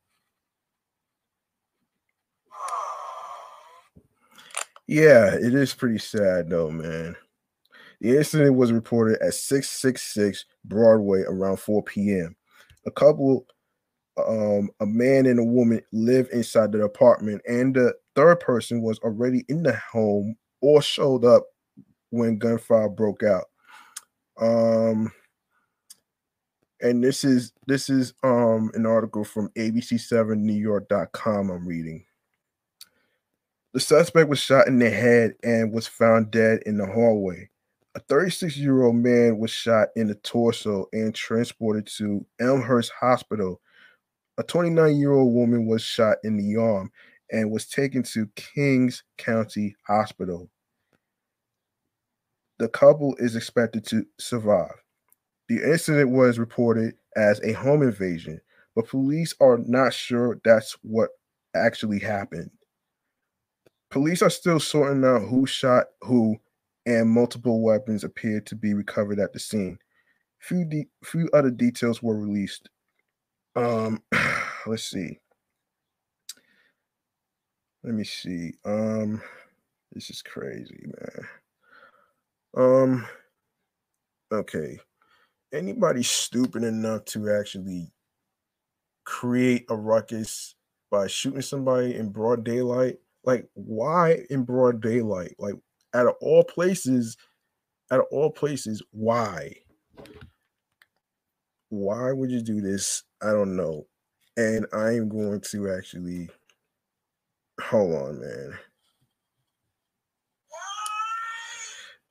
[4.87, 7.15] Yeah, it is pretty sad though, man.
[8.01, 12.35] The incident was reported at 666 Broadway around 4 p.m.
[12.85, 13.45] A couple,
[14.17, 18.99] um, a man and a woman live inside the apartment, and the third person was
[18.99, 21.43] already in the home or showed up
[22.11, 23.45] when gunfire broke out.
[24.39, 25.11] Um,
[26.81, 31.49] and this is this is um an article from ABC7NewYork.com.
[31.49, 32.05] I'm reading.
[33.73, 37.49] The suspect was shot in the head and was found dead in the hallway.
[37.95, 43.61] A 36 year old man was shot in the torso and transported to Elmhurst Hospital.
[44.37, 46.91] A 29 year old woman was shot in the arm
[47.31, 50.49] and was taken to Kings County Hospital.
[52.59, 54.73] The couple is expected to survive.
[55.49, 58.39] The incident was reported as a home invasion,
[58.75, 61.09] but police are not sure that's what
[61.55, 62.49] actually happened.
[63.91, 66.37] Police are still sorting out who shot who,
[66.87, 69.77] and multiple weapons appear to be recovered at the scene.
[70.39, 72.69] Few de- few other details were released.
[73.55, 74.01] Um,
[74.65, 75.19] let's see.
[77.83, 78.53] Let me see.
[78.65, 79.21] Um,
[79.91, 81.27] this is crazy, man.
[82.55, 83.07] Um.
[84.31, 84.79] Okay.
[85.53, 87.91] Anybody stupid enough to actually
[89.05, 90.55] create a ruckus
[90.89, 92.97] by shooting somebody in broad daylight?
[93.23, 95.35] Like, why in broad daylight?
[95.37, 95.55] Like,
[95.93, 97.17] out of all places,
[97.91, 99.55] out of all places, why?
[101.73, 103.01] Why would you do this?
[103.19, 103.87] I don't know.
[104.37, 106.29] And I am going to actually
[107.59, 108.59] hold on, man.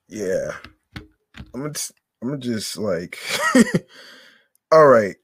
[0.09, 0.51] Yeah.
[1.53, 1.73] I'm gonna
[2.21, 3.17] I'm gonna just like
[4.73, 5.15] all right.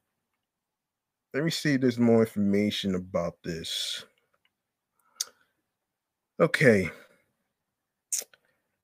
[1.34, 4.06] Let me see if there's more information about this.
[6.39, 6.89] Okay.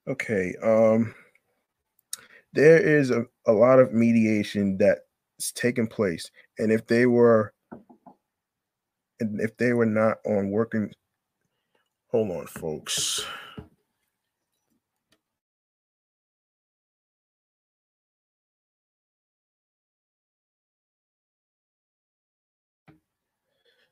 [0.06, 0.54] Okay.
[0.62, 1.15] Um
[2.52, 4.78] there is a, a lot of mediation
[5.38, 6.30] that's taking place.
[6.58, 7.54] And if they were
[9.19, 10.91] and if they were not on working
[12.10, 13.26] hold on, folks.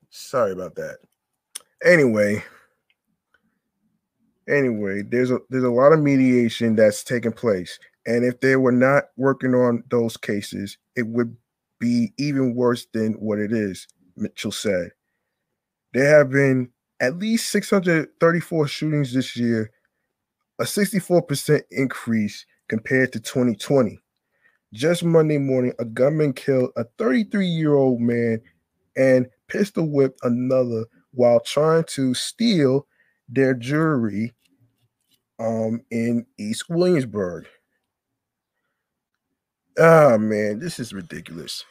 [0.10, 0.99] Sorry about that.
[1.84, 2.43] Anyway,
[4.47, 8.71] anyway, there's a there's a lot of mediation that's taking place, and if they were
[8.71, 11.35] not working on those cases, it would
[11.79, 13.87] be even worse than what it is.
[14.15, 14.91] Mitchell said.
[15.93, 19.71] There have been at least 634 shootings this year,
[20.59, 23.99] a 64% increase compared to 2020.
[24.73, 28.41] Just Monday morning, a gunman killed a 33 year old man
[28.95, 32.87] and pistol whipped another while trying to steal
[33.29, 34.33] their jewelry
[35.39, 37.45] um, in East Williamsburg.
[39.79, 41.65] Ah, man, this is ridiculous.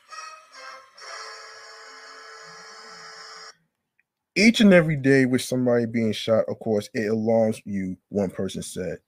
[4.34, 8.62] Each and every day with somebody being shot, of course, it alarms you, one person
[8.62, 8.98] said.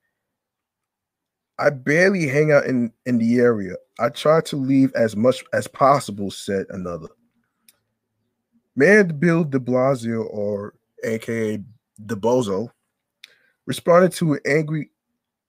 [1.58, 3.74] I barely hang out in, in the area.
[3.98, 7.08] I try to leave as much as possible, said another.
[8.76, 11.58] Mayor Bill de Blasio, or aka
[12.06, 12.68] De Bozo,
[13.66, 14.90] responded to an angry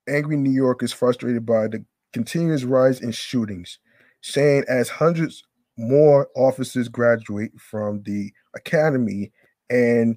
[0.07, 1.83] angry New Yorkers frustrated by the
[2.15, 3.77] continuous rise in shootings,
[4.21, 5.43] saying as hundreds
[5.77, 9.33] more officers graduate from the academy
[9.69, 10.15] and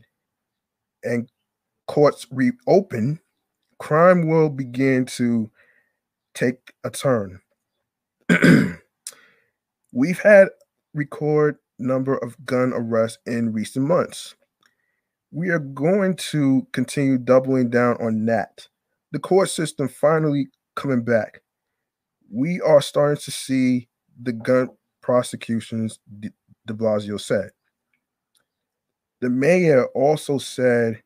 [1.02, 1.28] and
[1.88, 3.18] courts reopen,
[3.80, 5.50] crime will begin to
[6.34, 7.40] take a turn.
[9.92, 10.50] We've had
[10.94, 14.36] record number of gun arrests in recent months.
[15.32, 18.68] We are going to continue doubling down on that.
[19.10, 21.40] The court system finally coming back.
[22.30, 23.88] We are starting to see
[24.20, 26.30] the gun prosecutions, de
[26.68, 27.50] Blasio said.
[29.20, 31.02] The mayor also said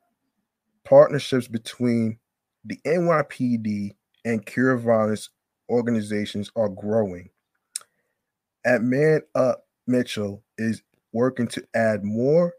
[0.84, 2.18] partnerships between
[2.64, 5.30] the NYPD and Cure Violence
[5.70, 7.30] organizations are growing.
[8.64, 10.82] At Man Up uh, Mitchell is
[11.12, 12.54] working to add more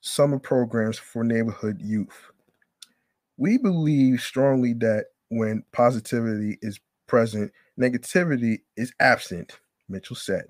[0.00, 2.30] summer programs for neighborhood youth.
[3.36, 10.44] We believe strongly that when positivity is present, negativity is absent, Mitchell said.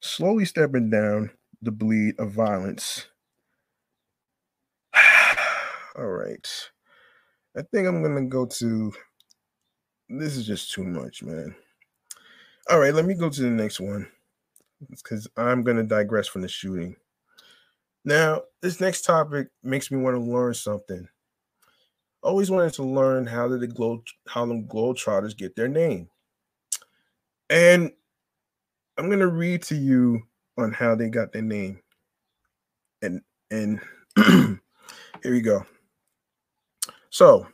[0.00, 1.30] Slowly stepping down
[1.62, 3.06] the bleed of violence
[5.96, 6.48] all right.
[7.56, 8.92] I think I'm gonna go to
[10.08, 11.54] this is just too much, man.
[12.70, 14.08] All right, let me go to the next one
[14.90, 16.96] because I'm gonna digress from the shooting.
[18.04, 21.08] Now, this next topic makes me want to learn something.
[22.22, 26.08] Always wanted to learn how did the Globe Harlem Globetrotters get their name,
[27.48, 27.92] and
[28.98, 30.22] I'm gonna read to you
[30.58, 31.80] on how they got their name.
[33.02, 33.80] And and
[34.16, 34.60] here
[35.24, 35.64] we go.
[37.10, 37.46] So,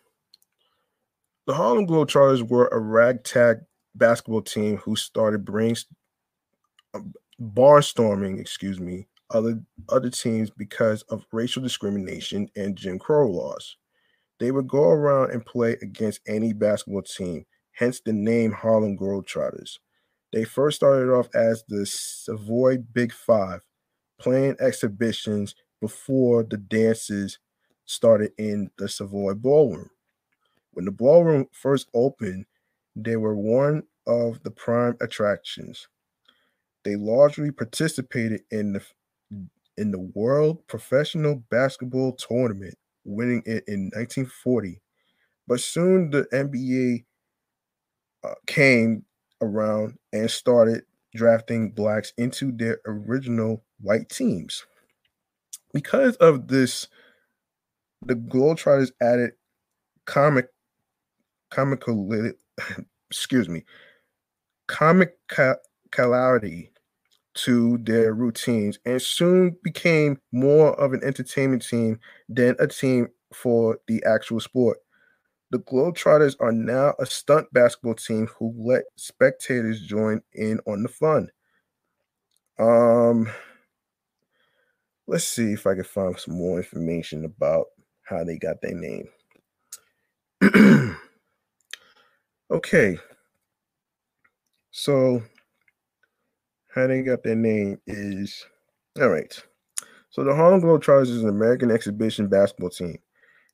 [1.47, 3.59] the Harlem Globetrotters were a ragtag
[3.95, 5.77] basketball team who started brain
[6.95, 13.77] um, barnstorming, excuse me, other other teams because of racial discrimination and Jim Crow laws.
[14.45, 19.79] They would go around and play against any basketball team, hence the name Harlem Globetrotters.
[20.35, 23.63] They first started off as the Savoy Big Five,
[24.19, 27.39] playing exhibitions before the dances
[27.87, 29.89] started in the Savoy Ballroom.
[30.73, 32.45] When the ballroom first opened,
[32.95, 35.89] they were one of the prime attractions.
[36.85, 38.83] They largely participated in the
[39.79, 42.75] in the World Professional Basketball Tournament,
[43.05, 44.81] winning it in 1940.
[45.47, 47.05] But soon the NBA
[48.25, 49.05] uh, came
[49.41, 50.85] around and started
[51.15, 54.65] drafting blacks into their original white teams.
[55.73, 56.89] Because of this
[58.07, 59.33] the Globetrotters added
[60.07, 60.49] comic
[61.51, 62.33] comical
[63.11, 63.65] excuse me,
[64.67, 66.69] comic comicality
[67.35, 73.79] to their routines and soon became more of an entertainment team than a team for
[73.89, 74.79] the actual sport.
[75.51, 80.89] The Globetrotters are now a stunt basketball team who let spectators join in on the
[80.89, 81.29] fun.
[82.59, 83.31] Um,
[85.07, 87.67] let's see if I can find some more information about
[88.03, 89.09] how they got their name.
[92.51, 92.99] okay,
[94.71, 95.23] so
[96.75, 98.45] how they got their name is
[99.01, 99.43] all right.
[100.11, 102.99] So the Harlem Globetrotters is an American exhibition basketball team.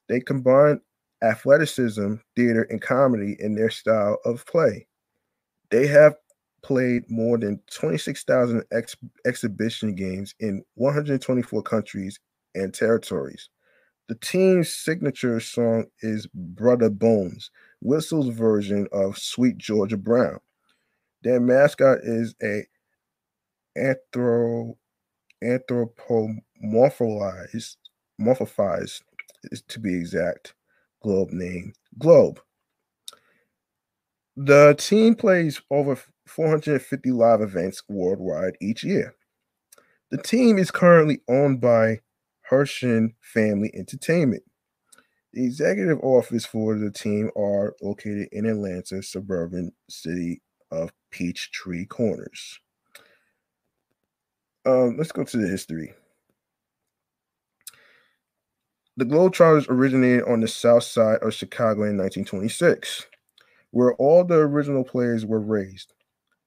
[0.09, 0.81] They combine
[1.23, 4.87] athleticism, theater, and comedy in their style of play.
[5.71, 6.17] They have
[6.63, 8.97] played more than 26,000 ex-
[9.27, 12.19] exhibition games in 124 countries
[12.55, 13.49] and territories.
[14.09, 17.51] The team's signature song is Brother Bones,
[17.81, 20.41] Whistle's version of Sweet Georgia Brown.
[21.23, 22.67] Their mascot is a
[23.81, 24.77] anthro
[25.43, 27.77] anthropomorphized
[28.21, 29.03] morphized
[29.69, 30.53] to be exact
[31.03, 32.39] globe name globe
[34.37, 39.15] the team plays over 450 live events worldwide each year
[40.11, 42.01] the team is currently owned by
[42.43, 44.43] Herschend Family Entertainment.
[45.33, 52.59] The executive office for the team are located in Atlanta, suburban city of Peachtree Corners.
[54.67, 55.95] Um, let's go to the history.
[58.97, 63.07] The Globetrotters originated on the south side of Chicago in 1926,
[63.71, 65.95] where all the original players were raised.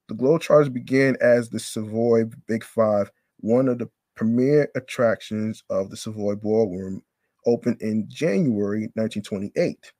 [0.07, 3.09] The Globetrotters began as the Savoy Big Five,
[3.39, 7.01] one of the premier attractions of the Savoy Ballroom,
[7.47, 9.91] opened in January 1928.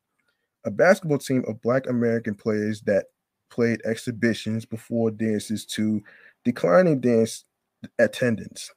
[0.65, 3.05] A basketball team of Black American players that
[3.49, 6.01] played exhibitions before dances to
[6.45, 7.45] declining dance
[7.99, 8.71] attendance.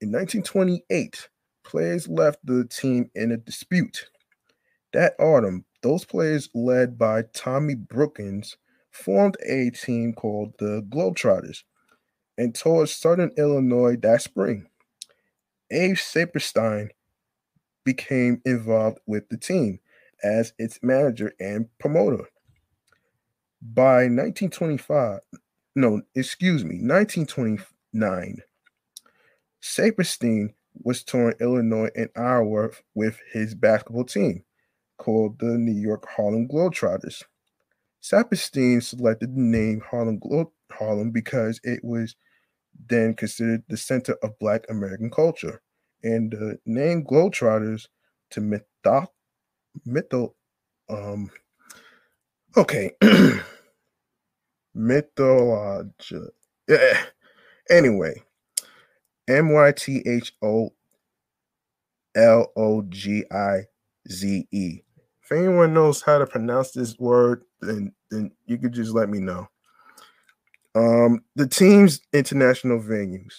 [0.00, 1.28] In 1928,
[1.64, 4.10] players left the team in a dispute.
[4.92, 8.56] That autumn, those players, led by Tommy Brookins,
[8.92, 11.62] formed a team called the Globetrotters
[12.38, 14.66] and toured Southern Illinois that spring.
[15.70, 16.90] Abe Saperstein
[17.84, 19.80] became involved with the team
[20.22, 22.24] as its manager and promoter.
[23.60, 25.20] By 1925,
[25.76, 26.78] no, excuse me,
[27.94, 28.42] 1929,
[29.62, 34.44] Saperstein was touring Illinois and Iowa with his basketball team
[34.98, 37.22] called the New York Harlem Globetrotters.
[38.02, 42.16] Saperstein selected the name Harlem Glo- Harlem because it was
[42.88, 45.62] then considered the center of Black American culture,
[46.02, 47.86] and the name Globetrotters
[48.30, 49.08] to mytho,
[49.86, 50.32] mytho,
[50.90, 51.30] um,
[52.56, 52.92] okay,
[54.74, 56.20] mythology.
[56.68, 57.04] Yeah.
[57.70, 58.22] Anyway,
[59.28, 60.72] M Y T H O
[62.14, 63.62] L O G I
[64.10, 64.80] Z E.
[65.22, 69.18] If anyone knows how to pronounce this word, then then you could just let me
[69.18, 69.48] know.
[70.74, 73.34] Um, the team's international venues.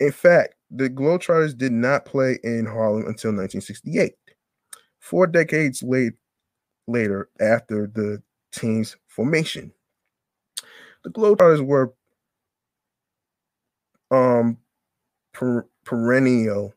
[0.00, 4.14] In fact, the Globetrotters did not play in Harlem until 1968,
[5.00, 6.14] four decades late,
[6.86, 8.22] later after the
[8.52, 9.72] team's formation.
[11.04, 11.94] The Globetrotters were
[14.12, 14.58] um,
[15.32, 16.72] per- perennial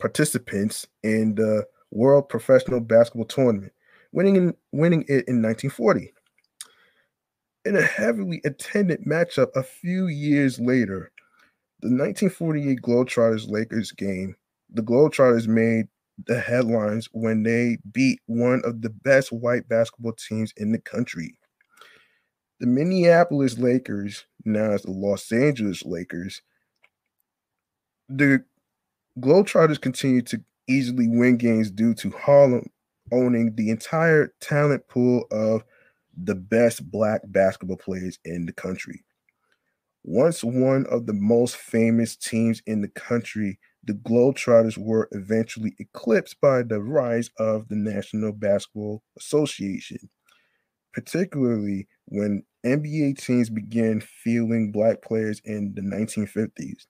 [0.00, 3.72] participants in the World Professional Basketball Tournament,
[4.12, 6.12] winning in, winning it in 1940
[7.64, 11.10] in a heavily attended matchup a few years later,
[11.80, 14.36] the 1948 Globetrotters Lakers game,
[14.70, 15.86] the Globetrotters made
[16.26, 21.36] the headlines when they beat one of the best white basketball teams in the country.
[22.60, 26.40] The Minneapolis Lakers, now as the Los Angeles Lakers,
[28.08, 28.44] the
[29.20, 32.68] Globetrotters continue to easily win games due to Harlem
[33.12, 35.62] owning the entire talent pool of
[36.16, 39.04] the best black basketball players in the country.
[40.04, 46.40] Once one of the most famous teams in the country, the Globetrotters were eventually eclipsed
[46.40, 49.98] by the rise of the National Basketball Association,
[50.92, 56.86] particularly when NBA teams began fielding black players in the 1950s.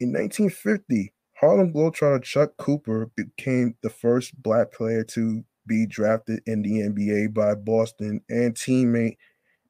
[0.00, 6.62] In 1950, Harlem Globetrotter Chuck Cooper became the first black player to be drafted in
[6.62, 9.16] the NBA by Boston and teammate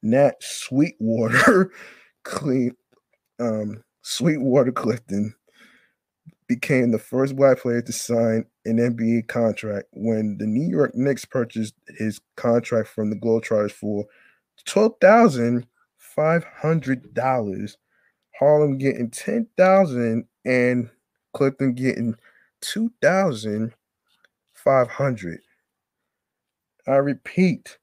[0.03, 1.72] Nat Sweetwater
[2.24, 2.72] Clean
[3.41, 5.35] um, Sweetwater Clifton.
[6.47, 11.24] became the first black player to sign an NBA contract when the New York Knicks
[11.24, 14.07] purchased his contract from the Globetrotters for
[14.64, 15.66] twelve thousand
[15.97, 17.76] five hundred dollars.
[18.39, 20.89] Harlem getting ten thousand and
[21.34, 22.14] Clifton getting
[22.61, 23.74] two thousand
[24.55, 25.41] five hundred.
[26.86, 27.78] I repeat,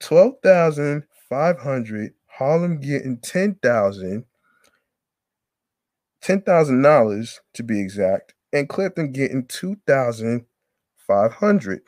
[0.00, 2.12] twelve thousand five hundred.
[2.26, 4.24] Harlem getting ten thousand.
[6.20, 10.44] Ten thousand dollars to be exact, and Clifton getting two thousand
[11.06, 11.80] five hundred.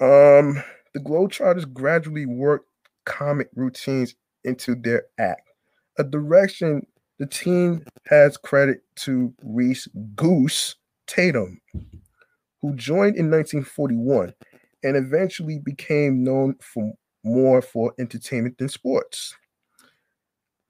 [0.00, 0.62] Um,
[0.94, 2.68] the Globetrotters gradually worked
[3.08, 5.50] comic routines into their act,
[5.98, 6.86] a direction
[7.18, 11.60] the team has credit to Reece Goose Tatum,
[12.60, 14.34] who joined in 1941
[14.84, 16.92] and eventually became known for
[17.24, 19.34] more for entertainment than sports.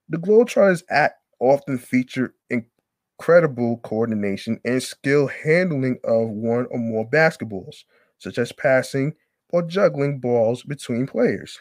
[0.08, 7.84] The Globetrotters act often featured incredible coordination and skill handling of one or more basketballs,
[8.18, 9.14] such as passing
[9.50, 11.60] or juggling balls between players,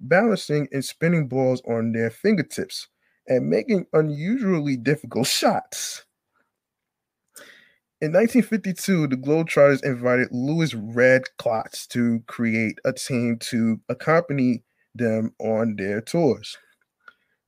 [0.00, 2.88] balancing and spinning balls on their fingertips,
[3.26, 6.04] and making unusually difficult shots.
[8.00, 14.62] In 1952, the Globetrotters invited Louis Red Klotz to create a team to accompany
[14.94, 16.58] them on their tours.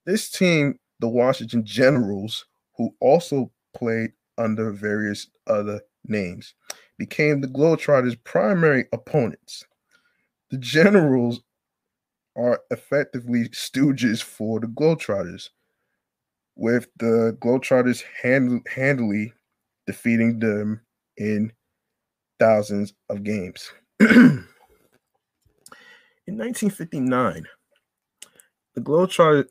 [0.07, 6.55] This team, the Washington Generals, who also played under various other names,
[6.97, 9.65] became the Globetrotters' primary opponents.
[10.51, 11.41] The Generals
[12.37, 15.49] are effectively stooges for the Globetrotters,
[16.55, 19.33] with the Globetrotters hand- handily
[19.87, 20.81] defeating them
[21.17, 21.53] in
[22.39, 23.71] thousands of games.
[24.01, 24.45] in
[26.27, 27.47] 1959,
[28.75, 29.49] the Globetrotters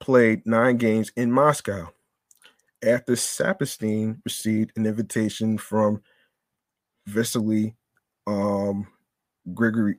[0.00, 1.90] played nine games in Moscow
[2.84, 6.02] after Saperstein received an invitation from
[7.06, 7.74] Vasily
[8.26, 8.86] um,
[9.54, 9.98] Grigory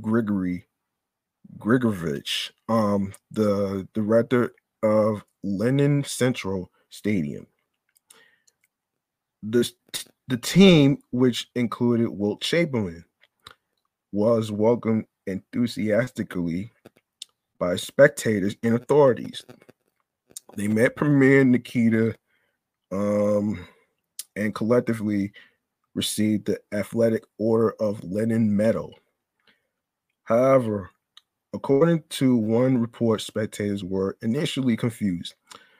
[0.00, 0.66] Grigory
[1.60, 7.46] Grigorovich, um, the director of Lenin Central Stadium.
[9.42, 9.70] The,
[10.28, 13.04] the team, which included Wilt Chamberlain,
[14.12, 16.72] was welcomed enthusiastically
[17.58, 19.44] by spectators and authorities.
[20.56, 22.16] They met Premier Nikita
[22.90, 23.66] um,
[24.34, 25.32] and collectively
[25.94, 28.94] received the Athletic Order of Lenin Medal.
[30.24, 30.90] However,
[31.52, 35.34] according to one report, spectators were initially confused.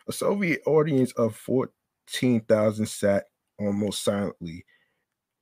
[0.09, 3.25] A Soviet audience of 14,000 sat
[3.59, 4.65] almost silently,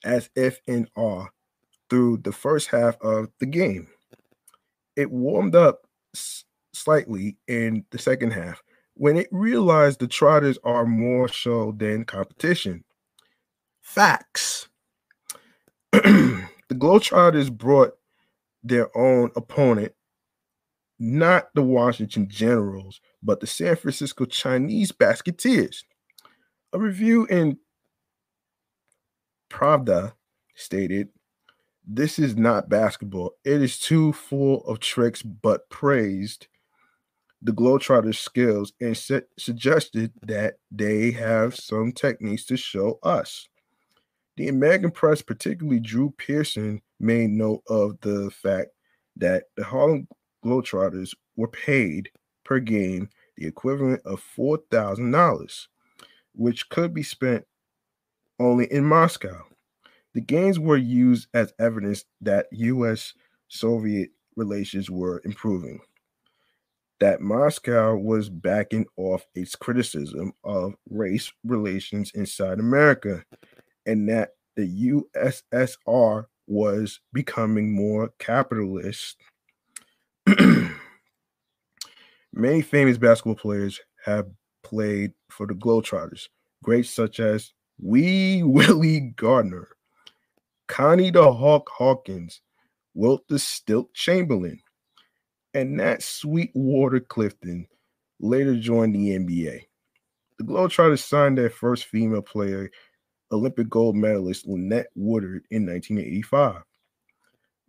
[0.05, 1.27] as if in awe,
[1.89, 3.89] through the first half of the game.
[4.97, 8.63] It warmed up s- slightly in the second half
[8.95, 12.85] when it realized the Trotters are more show than competition.
[13.81, 14.69] Facts.
[15.93, 17.93] the Globetrotters brought
[18.63, 19.93] their own opponent,
[20.99, 25.85] not the Washington Generals, but the San Francisco Chinese Basketeers.
[26.73, 27.59] A review in
[29.51, 30.13] Pravda
[30.55, 31.09] stated,
[31.87, 33.33] This is not basketball.
[33.45, 36.49] It is too full of tricks, but praised
[37.41, 43.49] the Globetrotters' skills and su- suggested that they have some techniques to show us.
[44.37, 48.71] The American press, particularly Drew Pearson, made note of the fact
[49.17, 50.09] that the Harlem
[50.49, 52.11] Globetrotters were paid
[52.45, 55.67] per game the equivalent of $4,000,
[56.35, 57.45] which could be spent
[58.41, 59.45] only in Moscow.
[60.15, 63.13] The games were used as evidence that US
[63.49, 65.81] Soviet relations were improving,
[66.99, 73.23] that Moscow was backing off its criticism of race relations inside America,
[73.87, 79.19] and that the USSR was becoming more capitalist.
[82.33, 84.27] Many famous basketball players have
[84.63, 86.29] played for the Globetrotters,
[86.63, 89.69] greats such as Wee Willie Gardner,
[90.67, 92.41] Connie the Hawk Hawkins,
[92.95, 94.61] Wilt the Stilt Chamberlain,
[95.55, 97.67] and Nat Sweetwater Clifton
[98.21, 99.63] later joined the NBA.
[100.39, 102.71] The Globetrotters signed their first female player,
[103.33, 106.63] Olympic gold medalist Lynette Woodard, in 1985.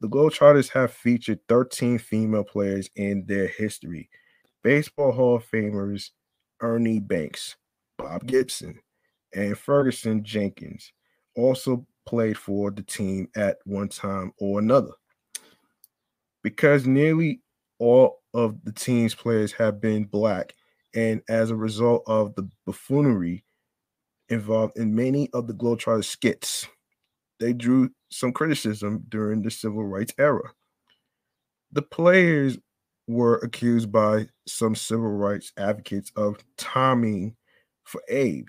[0.02, 4.10] The Globetrotters have featured 13 female players in their history.
[4.64, 6.12] Baseball Hall of Famers
[6.62, 7.58] Ernie Banks,
[7.98, 8.80] Bob Gibson,
[9.34, 10.94] and Ferguson Jenkins
[11.36, 14.92] also played for the team at one time or another.
[16.44, 17.42] Because nearly
[17.78, 20.54] all of the team's players have been black,
[20.96, 23.44] and as a result of the buffoonery
[24.30, 26.68] involved in many of the Globetrotter skits,
[27.40, 30.52] they drew some criticism during the civil rights era.
[31.72, 32.58] The players
[33.08, 37.36] were accused by some civil rights advocates of timing
[37.84, 38.48] for Abe,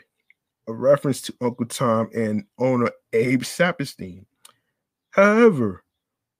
[0.69, 4.27] a reference to Uncle Tom and owner Abe Saperstein.
[5.11, 5.83] However,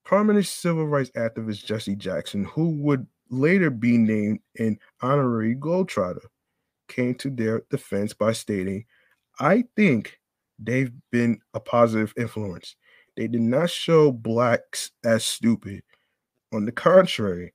[0.05, 6.25] prominent civil rights activist Jesse Jackson, who would later be named an honorary Gold Globetrotter,
[6.87, 8.85] came to their defense by stating,
[9.39, 10.19] I think
[10.61, 12.75] they've been a positive influence.
[13.17, 15.83] They did not show blacks as stupid.
[16.53, 17.53] On the contrary,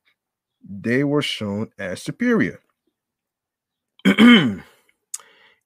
[0.69, 2.61] they were shown as superior.
[4.05, 4.63] In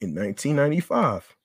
[0.01, 1.37] 1995,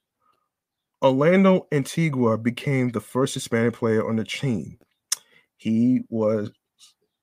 [1.04, 4.80] Orlando Antigua became the first Hispanic player on the team.
[5.58, 6.52] He was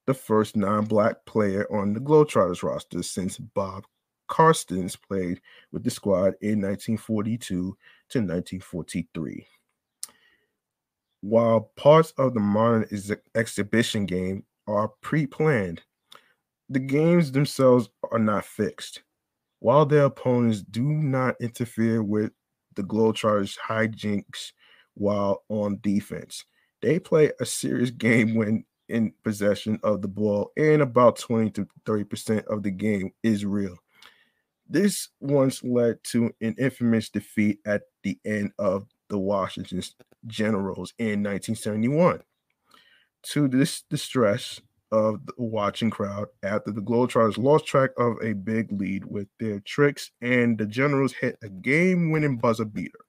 [0.07, 3.85] the first non black player on the Globetrotters roster since Bob
[4.29, 5.41] Karstens played
[5.73, 7.77] with the squad in 1942
[8.13, 9.47] to 1943.
[11.23, 15.83] While parts of the modern ex- exhibition game are pre planned,
[16.69, 19.03] the games themselves are not fixed.
[19.61, 22.33] While their opponents do not interfere with
[22.75, 24.53] the Globetrotters' hijinks
[24.95, 26.45] while on defense,
[26.81, 31.67] they play a serious game when in possession of the ball, and about 20 to
[31.87, 33.77] 30% of the game is real.
[34.73, 39.83] This once led to an infamous defeat at the end of the Washington
[40.27, 42.23] Generals in 1971.
[43.25, 48.73] To this distress of the watching crowd after the Globetrotters lost track of a big
[48.73, 53.01] lead with their tricks, and the Generals hit a game-winning buzzer beater.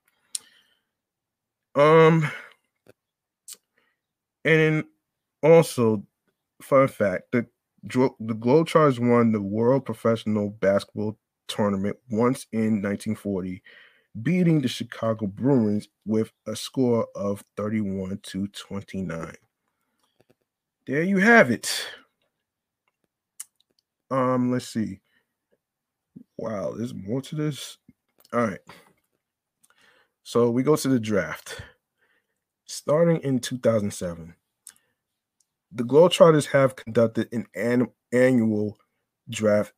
[1.76, 2.30] Um,
[4.43, 4.84] and
[5.41, 6.03] also,
[6.61, 7.47] fun fact: the
[7.84, 11.18] the Globetrotters won the World Professional Basketball
[11.48, 13.62] Tournament once in 1940,
[14.22, 19.36] beating the Chicago Bruins with a score of 31 to 29.
[20.86, 21.86] There you have it.
[24.12, 25.00] Um, let's see.
[26.38, 27.78] Wow, there's more to this.
[28.34, 28.60] All right.
[30.24, 31.62] So we go to the draft.
[32.66, 34.34] Starting in 2007,
[35.72, 38.78] the Globetrotters have conducted an, an annual
[39.30, 39.74] draft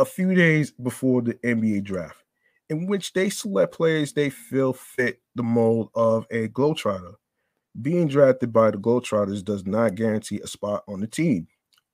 [0.00, 2.24] a few days before the NBA draft,
[2.70, 7.14] in which they select players they feel fit the mold of a Globetrotter.
[7.82, 11.46] Being drafted by the Globetrotters does not guarantee a spot on the team,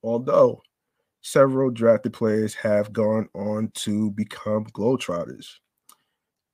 [0.03, 0.61] although
[1.21, 5.55] several drafted players have gone on to become Globetrotters.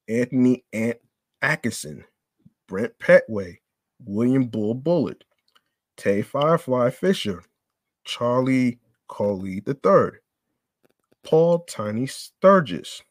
[0.10, 0.98] Anthony Ant
[1.44, 2.04] Atkinson,
[2.68, 3.58] Brent Petway,
[4.04, 5.24] William Bull Bullard,
[5.98, 7.44] Tay Firefly Fisher,
[8.06, 10.23] Charlie Coley III,
[11.24, 13.02] Paul Tiny Sturgess,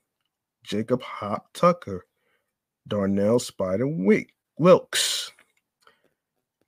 [0.64, 2.06] Jacob Hop Tucker,
[2.88, 3.86] Darnell Spider
[4.58, 5.32] Wilkes,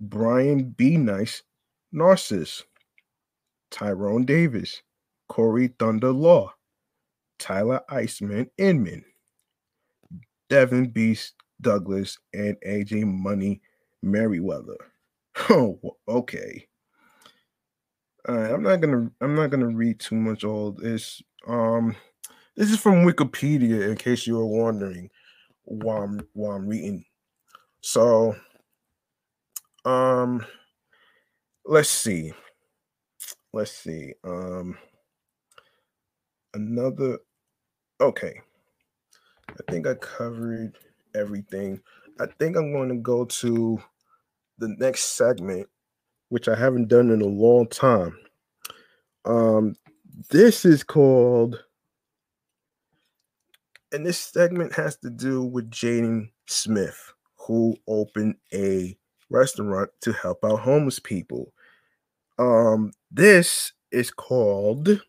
[0.01, 0.97] Brian B.
[0.97, 1.43] Nice
[1.93, 2.65] Narcissus,
[3.71, 4.83] Tyrone Davis,
[5.29, 6.53] Corey Thunder Law,
[7.39, 9.05] Tyler Iceman Inman,
[10.49, 13.61] Devin Beast Douglas, and AJ Money
[14.03, 14.77] Merriweather.
[15.51, 16.67] Oh, okay.
[18.29, 21.21] All right, I'm not gonna I'm not gonna read too much all this.
[21.47, 21.95] Um,
[22.57, 25.11] this is from Wikipedia, in case you were wondering
[25.65, 27.05] while I'm while I'm reading.
[27.81, 28.35] So,
[29.85, 30.45] um,
[31.67, 32.33] let's see,
[33.53, 34.15] let's see.
[34.25, 34.79] Um,
[36.55, 37.19] another.
[38.01, 38.41] Okay,
[39.49, 40.77] I think I covered
[41.15, 41.81] everything.
[42.21, 43.83] I think I'm going to go to
[44.59, 45.69] the next segment,
[46.29, 48.17] which I haven't done in a long time.
[49.25, 49.75] Um,
[50.31, 51.63] this is called,
[53.93, 58.97] and this segment has to do with Jaden Smith, who opened a
[59.31, 61.53] restaurant to help out homeless people.
[62.39, 65.01] Um, this is called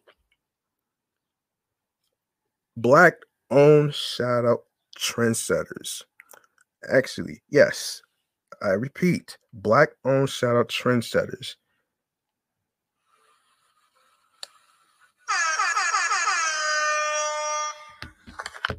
[2.78, 3.16] Black
[3.51, 4.64] Owned Shout Out
[4.97, 6.03] Trendsetters.
[6.89, 8.01] Actually, yes,
[8.62, 11.56] I repeat, black owned shout out trendsetters.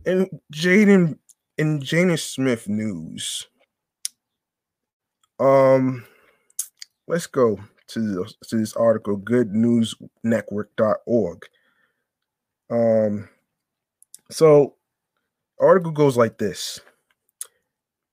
[0.05, 1.17] And Jaden
[1.59, 3.47] in Jaden Smith news.
[5.39, 6.05] Um
[7.07, 7.59] let's go
[7.89, 11.47] to this, to this article goodnewsnetwork.org.
[12.71, 13.29] Um
[14.31, 14.77] so
[15.61, 16.81] article goes like this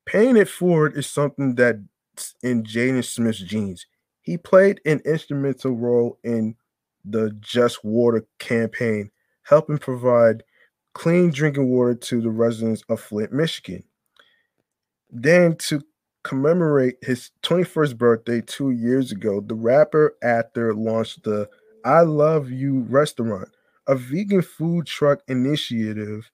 [0.06, 3.86] paying it forward is something that's in Jaden Smith's genes.
[4.22, 6.56] He played an instrumental role in
[7.04, 9.10] the Just Water campaign
[9.42, 10.42] helping provide
[10.94, 13.84] clean drinking water to the residents of Flint, Michigan.
[15.10, 15.82] Then, to
[16.22, 21.48] commemorate his 21st birthday two years ago, the rapper actor launched the
[21.84, 23.48] I Love You restaurant,
[23.86, 26.30] a vegan food truck initiative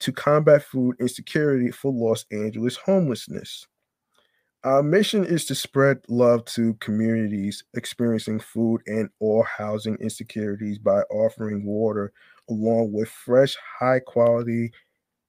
[0.00, 3.66] to combat food insecurity for Los Angeles homelessness.
[4.64, 11.02] Our mission is to spread love to communities experiencing food and or housing insecurities by
[11.10, 12.14] offering water
[12.48, 14.70] along with fresh, high quality,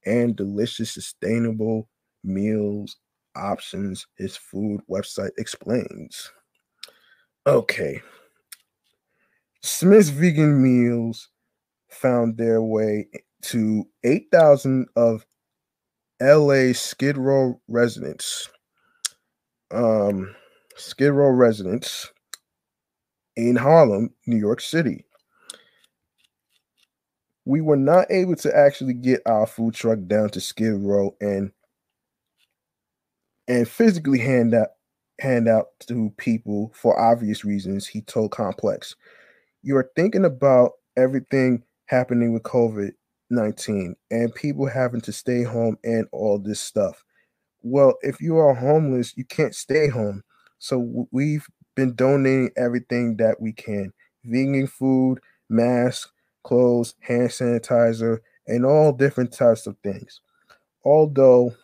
[0.04, 1.88] and delicious sustainable
[2.24, 2.96] meals
[3.34, 6.30] options his food website explains.
[7.46, 8.00] Okay.
[9.62, 11.28] Smith's vegan meals
[11.90, 13.08] found their way
[13.42, 15.26] to 8,000 of
[16.20, 18.48] LA Skid Row residents
[19.70, 20.34] um,
[20.76, 22.10] Skid Row residents
[23.36, 25.04] in Harlem, New York City.
[27.46, 31.52] We were not able to actually get our food truck down to Skid Row and
[33.48, 34.70] and physically hand out
[35.20, 38.96] hand out to people for obvious reasons, he told Complex.
[39.62, 42.92] You are thinking about everything happening with COVID
[43.30, 47.04] 19 and people having to stay home and all this stuff
[47.62, 50.22] well, if you are homeless, you can't stay home.
[50.58, 53.92] So we've been donating everything that we can
[54.24, 55.18] vegan food,
[55.48, 56.10] masks,
[56.46, 60.20] clothes, hand sanitizer, and all different types of things.
[60.84, 61.54] Although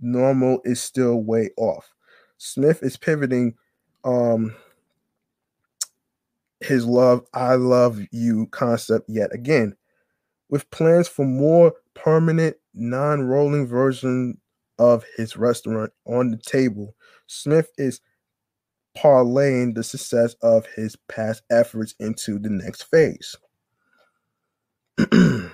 [0.00, 1.92] normal is still way off.
[2.38, 3.54] Smith is pivoting
[4.04, 4.54] um
[6.60, 9.76] his love I love you concept yet again
[10.50, 14.38] with plans for more permanent non-rolling version
[14.78, 16.94] of his restaurant on the table,
[17.26, 18.00] Smith is
[18.96, 23.36] parlaying the success of his past efforts into the next phase.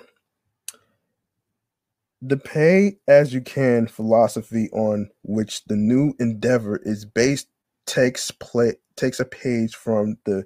[2.22, 7.48] the pay as you can philosophy on which the new endeavor is based
[7.86, 10.44] takes play takes a page from the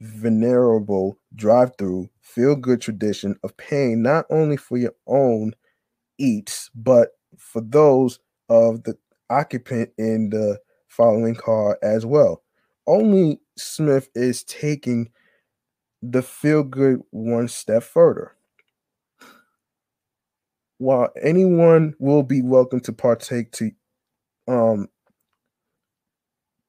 [0.00, 5.52] venerable drive-through feel-good tradition of paying not only for your own
[6.18, 8.96] eats but for those of the
[9.30, 10.58] occupant in the
[10.88, 12.42] following car as well.
[12.86, 15.10] Only Smith is taking
[16.10, 18.32] the feel good one step further.
[20.78, 23.70] While anyone will be welcome to partake to
[24.48, 24.88] um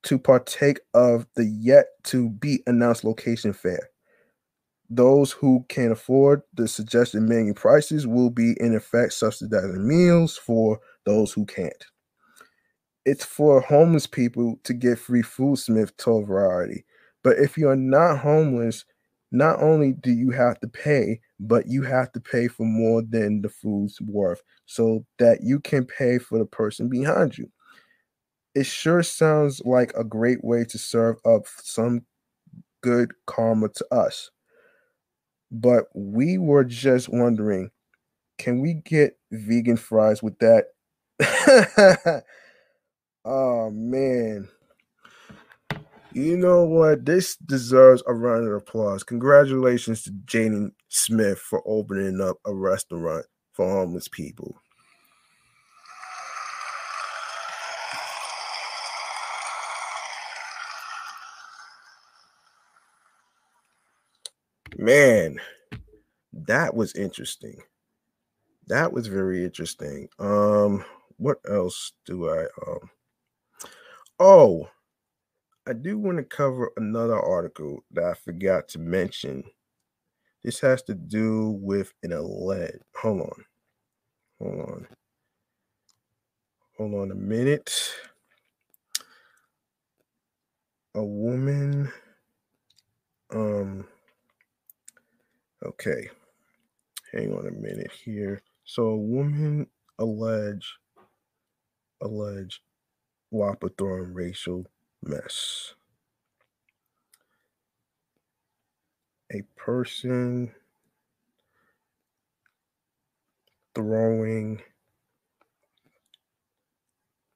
[0.04, 3.90] to partake of the yet to be announced location fair.
[4.90, 10.80] Those who can afford the suggested menu prices will be in effect subsidizing meals for
[11.06, 11.86] those who can't.
[13.04, 16.86] It's for homeless people to get free food, Smith told Variety.
[17.24, 18.86] But if you're not homeless,
[19.32, 23.42] not only do you have to pay, but you have to pay for more than
[23.42, 27.50] the food's worth so that you can pay for the person behind you.
[28.56, 32.06] It sure sounds like a great way to serve up some
[32.82, 34.32] good karma to us
[35.52, 37.70] but we were just wondering
[38.38, 40.68] can we get vegan fries with that?
[43.26, 44.50] oh man.
[46.16, 47.06] You know what?
[47.06, 49.04] This deserves a round of applause.
[49.04, 54.56] Congratulations to Jaden Smith for opening up a restaurant for homeless people.
[64.78, 65.40] man,
[66.34, 67.58] that was interesting.
[68.68, 70.10] That was very interesting.
[70.20, 70.84] Um,
[71.18, 72.90] what else do I um
[74.20, 74.70] oh
[75.68, 79.46] I do want to cover another article that I forgot to mention.
[80.44, 83.46] This has to do with an alleged hold on.
[84.42, 84.88] Hold on.
[86.78, 87.94] Hold on a minute.
[90.96, 91.92] A woman
[93.34, 93.88] um
[95.66, 96.10] Okay.
[97.14, 98.42] Hang on a minute here.
[98.66, 99.68] So a woman
[100.00, 100.76] allege
[102.02, 102.62] allege
[103.78, 104.66] throwing racial
[105.06, 105.74] mess.
[109.34, 110.54] A person
[113.76, 114.62] throwing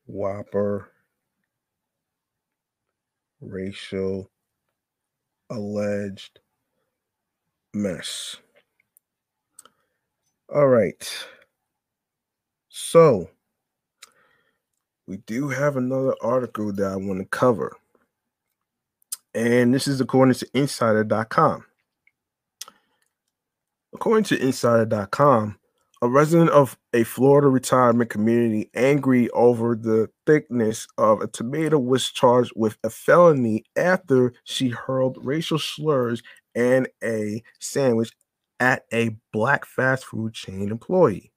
[0.08, 0.92] Whopper
[3.42, 4.30] racial
[5.50, 6.40] alleged
[7.74, 8.38] mess.
[10.54, 11.08] All right.
[12.70, 13.30] So,
[15.10, 17.76] we do have another article that I want to cover.
[19.34, 21.66] And this is according to insider.com.
[23.92, 25.58] According to Insider.com,
[26.04, 32.12] a resident of a Florida retirement community angry over the thickness of a tomato was
[32.12, 36.22] charged with a felony after she hurled racial slurs
[36.54, 38.12] and a sandwich
[38.60, 41.32] at a black fast food chain employee.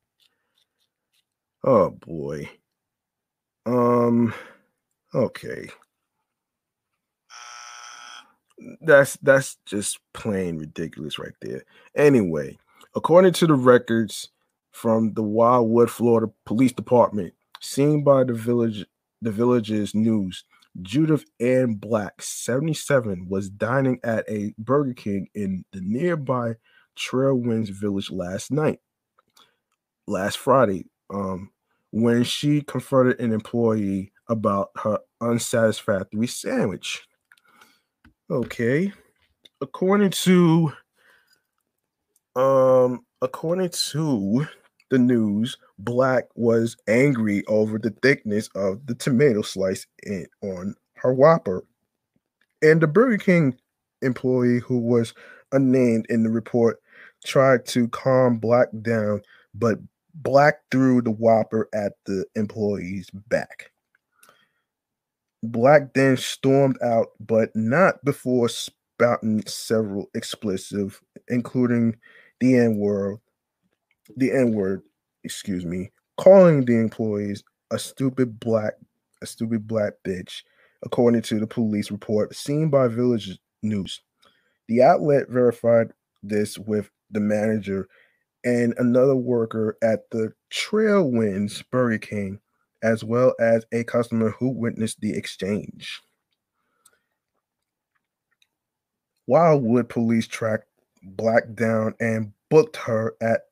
[1.65, 2.51] Oh boy.
[3.67, 4.35] Um
[5.15, 5.69] okay.
[8.81, 11.65] That's that's just plain ridiculous right there.
[11.97, 12.59] Anyway,
[12.95, 14.29] according to the records
[14.73, 18.87] from the Wildwood, Florida Police Department, seen by the village
[19.21, 20.45] the village's news,
[20.81, 26.55] Judith Ann Black, 77, was dining at a Burger King in the nearby
[26.99, 28.81] Trailwinds Village last night,
[30.09, 31.52] last Friday, um,
[31.93, 37.07] when she confronted an employee about her unsatisfactory sandwich.
[38.31, 38.93] Okay.
[39.61, 40.73] According to
[42.35, 44.47] um according to
[44.91, 51.13] the news, Black was angry over the thickness of the tomato slice in, on her
[51.13, 51.65] Whopper.
[52.63, 53.59] And the Burger King
[54.01, 55.15] employee who was
[55.53, 56.81] unnamed in the report
[57.25, 59.23] tried to calm Black down,
[59.55, 59.79] but
[60.15, 63.71] Black threw the Whopper at the employee's back.
[65.43, 71.97] Black then stormed out, but not before spouting several expletives, including
[72.41, 73.19] the N word,
[74.17, 74.83] the N word,
[75.25, 78.75] excuse me, calling the employees a stupid black,
[79.23, 80.43] a stupid black bitch,
[80.85, 84.01] according to the police report seen by Village News.
[84.69, 85.93] The outlet verified
[86.23, 87.89] this with the manager
[88.45, 92.41] and another worker at the Trailwinds Burger King
[92.83, 96.01] as well as a customer who witnessed the exchange.
[99.27, 100.67] Wildwood police tracked
[101.05, 103.43] Black down and booked her at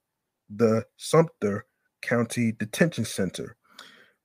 [0.49, 1.67] the Sumter
[2.03, 3.57] County Detention Center,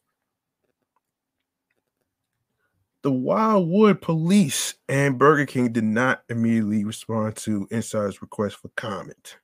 [3.02, 9.38] The Wildwood police and Burger King did not immediately respond to Insider's request for comment.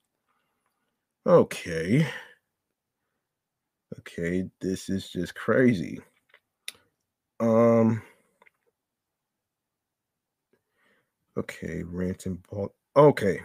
[1.26, 2.06] Okay.
[3.98, 5.98] Okay, this is just crazy.
[7.40, 8.02] Um
[11.36, 12.74] Okay, ranting ball.
[12.96, 13.40] Okay.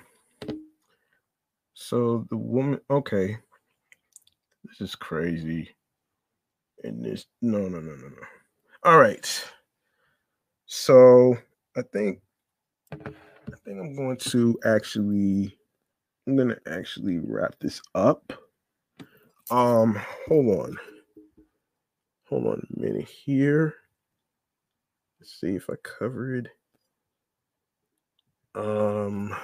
[1.73, 3.37] So the woman, okay,
[4.63, 5.75] this is crazy.
[6.83, 8.27] And this, no, no, no, no, no.
[8.83, 9.45] All right.
[10.65, 11.37] So
[11.77, 12.19] I think,
[12.91, 15.57] I think I'm going to actually,
[16.27, 18.33] I'm going to actually wrap this up.
[19.49, 20.77] Um, hold on.
[22.29, 23.75] Hold on a minute here.
[25.19, 26.49] Let's see if I covered.
[28.55, 29.35] Um,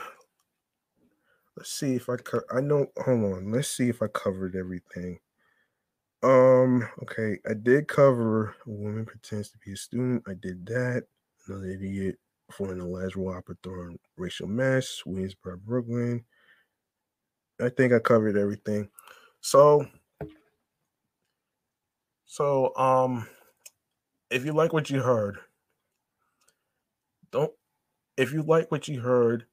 [1.60, 2.88] Let's see if I co- I know.
[3.04, 3.52] Hold on.
[3.52, 5.20] Let's see if I covered everything.
[6.24, 6.88] Um.
[7.04, 10.24] Okay, I did cover a woman pretends to be a student.
[10.26, 11.04] I did that.
[11.48, 12.18] Another idiot
[12.50, 15.04] for an alleged Whopper throwing racial mess.
[15.06, 16.24] Williamsburg, Brooklyn.
[17.62, 18.88] I think I covered everything.
[19.42, 19.86] So,
[22.26, 23.28] so um,
[24.32, 25.40] if you like what you heard,
[27.32, 27.52] don't.
[28.16, 29.46] If you like what you heard,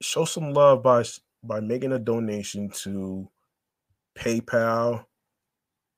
[0.00, 1.04] show some love by
[1.42, 3.28] by making a donation to
[4.18, 5.04] PayPal,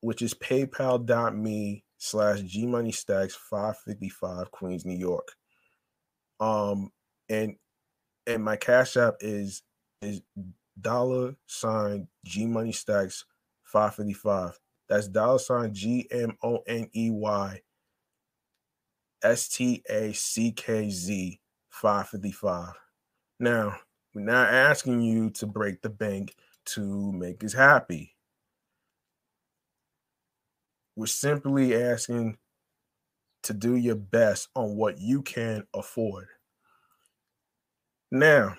[0.01, 5.33] which is paypal.me slash G Money Stacks 555 Queens, New York.
[6.41, 6.91] Um,
[7.29, 7.57] and
[8.27, 9.63] and my cash app is
[10.03, 10.23] is
[10.81, 13.25] dollar sign G Money Stacks
[13.65, 14.59] 555.
[14.89, 17.61] That's dollar sign G M O N E Y
[19.23, 21.41] S T A C K Z
[21.71, 22.75] 555.
[23.41, 23.77] Now,
[24.15, 26.35] we're not asking you to break the bank
[26.67, 28.17] to make us happy.
[30.97, 32.39] We're simply asking
[33.45, 36.27] to do your best on what you can afford.
[38.11, 38.57] Now,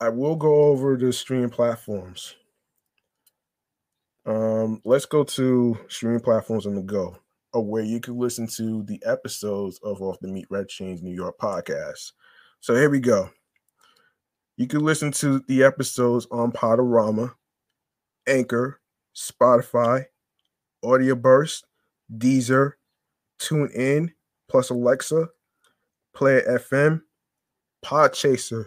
[0.00, 2.36] I will go over the stream platforms.
[4.26, 7.16] Um, let's go to streaming platforms on the go,
[7.52, 11.38] or where you can listen to the episodes of Off the Meatrack Chainz New York
[11.38, 12.12] podcast.
[12.60, 13.30] So here we go.
[14.56, 17.34] You can listen to the episodes on Podurama,
[18.26, 18.80] Anchor,
[19.14, 20.06] Spotify,
[20.82, 21.66] Audio Burst,
[22.16, 22.72] Deezer,
[23.38, 24.12] TuneIn,
[24.48, 25.28] plus Alexa,
[26.14, 27.02] Player FM,
[27.84, 28.66] Podchaser.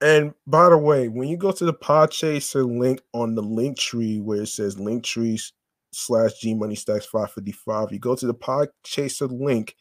[0.00, 4.20] And by the way, when you go to the Podchaser link on the link tree
[4.20, 5.40] where it says link tree
[5.92, 9.74] slash G Money Stacks 555, you go to the Podchaser link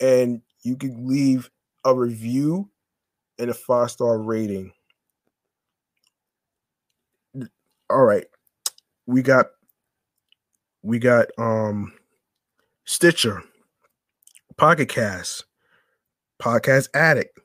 [0.00, 1.50] and you can leave
[1.84, 2.70] a review
[3.38, 4.72] and a five star rating.
[7.90, 8.26] All right
[9.08, 9.46] we got
[10.82, 11.92] we got um
[12.84, 13.42] Stitcher,
[14.56, 15.44] Pocket Cast,
[16.40, 17.38] Podcast Addict,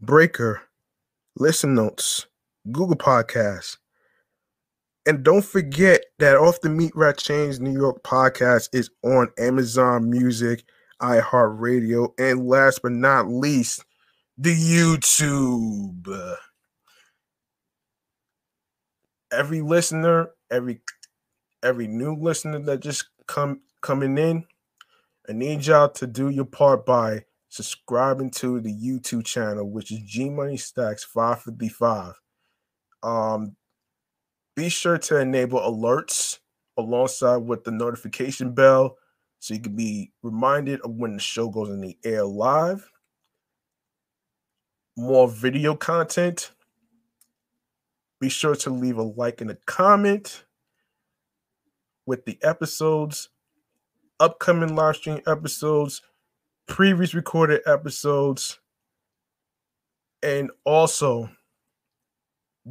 [0.00, 0.62] Breaker,
[1.36, 2.26] Listen Notes,
[2.70, 3.78] Google Podcasts.
[5.06, 10.64] And don't forget that Off the Meatrack Chainz New York podcast is on Amazon Music,
[11.00, 13.84] iHeartRadio, and last but not least,
[14.36, 16.36] the YouTube.
[19.30, 20.80] Every listener, every
[21.62, 24.44] every new listener that just come coming in,
[25.28, 30.00] I need y'all to do your part by subscribing to the YouTube channel, which is
[30.00, 32.14] G Money Stacks 555.
[33.02, 33.56] Um,
[34.56, 36.38] be sure to enable alerts
[36.76, 38.96] alongside with the notification bell
[39.38, 42.90] so you can be reminded of when the show goes in the air live.
[44.96, 46.52] More video content.
[48.20, 50.44] Be sure to leave a like and a comment
[52.04, 53.28] with the episodes,
[54.18, 56.02] upcoming live stream episodes,
[56.66, 58.58] previous recorded episodes,
[60.22, 61.30] and also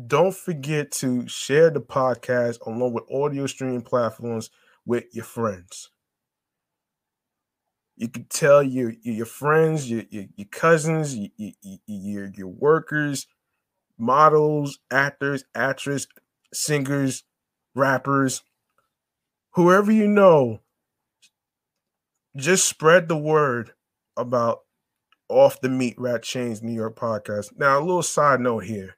[0.05, 4.49] don't forget to share the podcast along with audio streaming platforms
[4.85, 5.89] with your friends.
[7.97, 11.29] You can tell your your friends, your your, your cousins, your,
[11.87, 13.25] your your workers,
[13.97, 16.07] models, actors, actresses,
[16.53, 17.23] singers,
[17.73, 18.43] rappers,
[19.51, 20.61] whoever you know,
[22.35, 23.71] just spread the word
[24.15, 24.59] about
[25.27, 27.57] off the meatrack chainz New York podcast.
[27.57, 28.95] Now, a little side note here.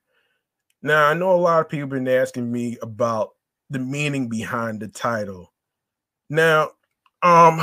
[0.82, 3.30] Now, I know a lot of people been asking me about
[3.70, 5.54] the meaning behind the title.
[6.30, 6.72] Now,
[7.22, 7.62] um,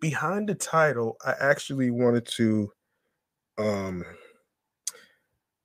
[0.00, 2.70] behind the title, I actually wanted to
[3.58, 4.04] um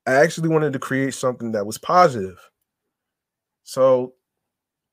[0.06, 2.38] I actually wanted to create something that was positive.
[3.64, 4.14] So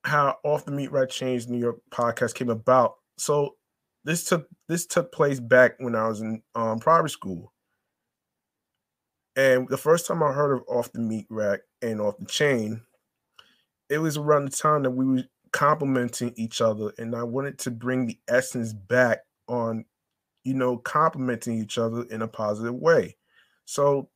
[0.03, 2.95] how off the meatrack chainz New York podcast came about.
[3.17, 3.55] So
[4.03, 7.51] this took this took place back when I was in um, private school.
[9.35, 12.81] And the first time I heard of off the meat rack and off the chain,
[13.89, 17.71] it was around the time that we were complimenting each other, and I wanted to
[17.71, 19.19] bring the essence back
[19.51, 19.85] on,
[20.43, 23.17] you know, complimenting each other in a positive way.
[23.65, 24.09] So,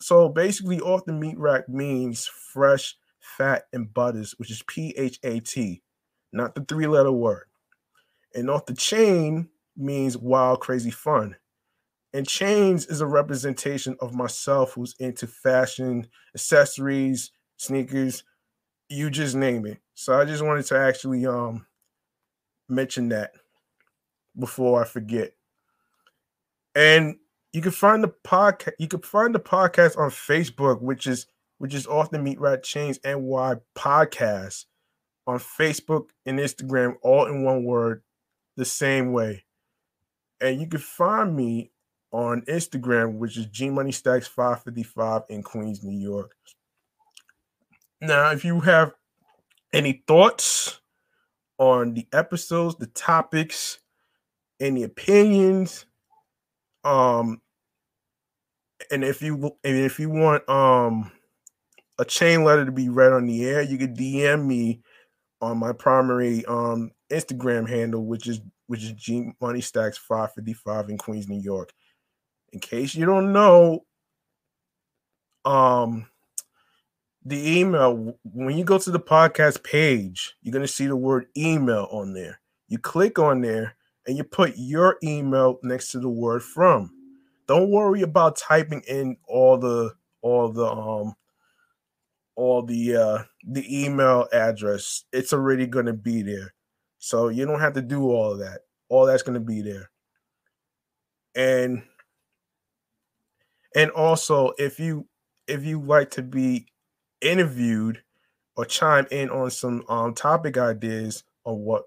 [0.00, 5.18] so basically, off the meat rack means fresh, fat, and butters, which is P H
[5.24, 5.82] A T,
[6.32, 7.46] not the three letter word.
[8.34, 11.36] And off the chain means wild, crazy fun.
[12.12, 18.22] And chains is a representation of myself who's into fashion, accessories, sneakers,
[18.88, 19.78] you just name it.
[19.94, 21.66] So I just wanted to actually um
[22.68, 23.32] mention that
[24.38, 25.32] before I forget.
[26.74, 27.16] And
[27.52, 28.72] you can find the podcast.
[28.78, 31.26] You can find the podcast on Facebook, which is
[31.58, 34.64] which is off the Meatrack Chainz NY podcast
[35.26, 38.02] on Facebook and Instagram, all in one word,
[38.56, 39.44] the same way.
[40.40, 41.70] And you can find me
[42.12, 46.32] on Instagram, which is G Money Stacks 555 in Queens, New York.
[48.00, 48.92] Now, if you have
[49.72, 50.80] any thoughts
[51.58, 53.78] on the episodes, the topics,
[54.60, 55.86] any opinions,
[56.84, 57.40] um,
[58.90, 61.10] and if you and if you want um
[61.98, 64.80] a chain letter to be read on the air, you can DM me
[65.40, 70.98] on my primary um Instagram handle, which is which is G Money Stacks 555 in
[70.98, 71.72] Queens, New York.
[72.52, 73.84] In case you don't know,
[75.44, 76.06] um
[77.26, 81.88] the email when you go to the podcast page, you're gonna see the word email
[81.90, 82.40] on there.
[82.68, 83.76] You click on there
[84.06, 86.90] and you put your email next to the word from.
[87.46, 89.92] Don't worry about typing in all the
[90.22, 91.14] all the um
[92.36, 95.04] all the uh the email address.
[95.12, 96.54] It's already gonna be there.
[96.98, 98.60] So you don't have to do all of that.
[98.88, 99.90] All that's gonna be there.
[101.34, 101.82] And
[103.74, 105.06] and also if you
[105.46, 106.66] if you like to be
[107.20, 108.02] interviewed
[108.56, 111.84] or chime in on some um topic ideas on what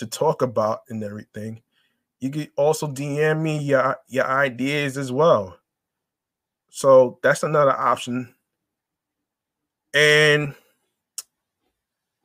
[0.00, 1.62] to talk about and everything,
[2.20, 5.56] you can also DM me your your ideas as well.
[6.70, 8.34] So that's another option.
[9.94, 10.54] And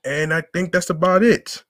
[0.03, 1.63] and I think that's about it.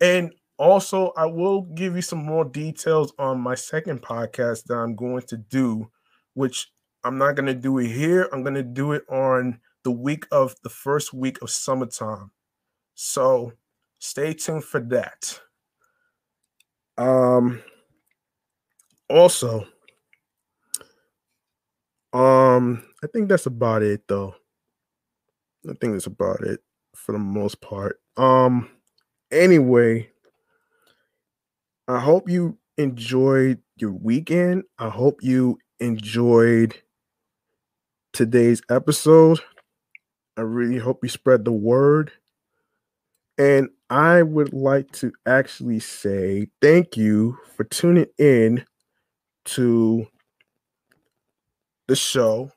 [0.00, 4.96] And also, I will give you some more details on my second podcast that I'm
[4.96, 5.90] going to do,
[6.34, 6.72] which
[7.04, 8.28] I'm not going to do it here.
[8.32, 12.32] I'm going to do it on the week of the first week of summertime.
[12.94, 13.52] So
[13.98, 15.40] stay tuned for that.
[16.98, 17.62] Um
[19.10, 19.66] also
[22.12, 24.34] um I think that's about it though.
[25.68, 26.60] I think that's about it
[26.94, 28.00] for the most part.
[28.16, 28.68] Um
[29.30, 30.10] anyway,
[31.86, 34.64] I hope you enjoyed your weekend.
[34.78, 36.76] I hope you enjoyed
[38.12, 39.40] today's episode.
[40.36, 42.12] I really hope you spread the word.
[43.38, 48.64] And I would like to actually say thank you for tuning in
[49.46, 50.06] to
[51.86, 52.52] the show.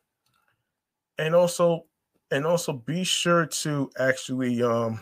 [1.17, 1.85] And also
[2.31, 4.99] and also be sure to actually um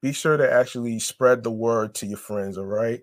[0.00, 3.02] be sure to actually spread the word to your friends, all right?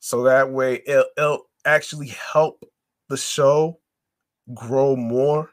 [0.00, 2.64] So that way it'll, it'll actually help
[3.08, 3.80] the show
[4.54, 5.50] grow more,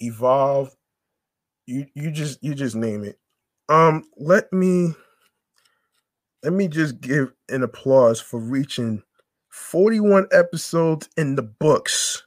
[0.00, 0.74] evolve.
[1.66, 3.18] You you just you just name it.
[3.68, 4.94] Um, let me
[6.42, 9.02] let me just give an applause for reaching
[9.50, 12.22] 41 episodes in the books.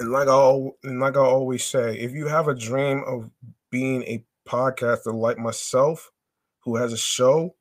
[0.00, 3.30] And like I and like I always say, if you have a dream of
[3.70, 6.10] being a podcaster like myself,
[6.60, 7.56] who has a show,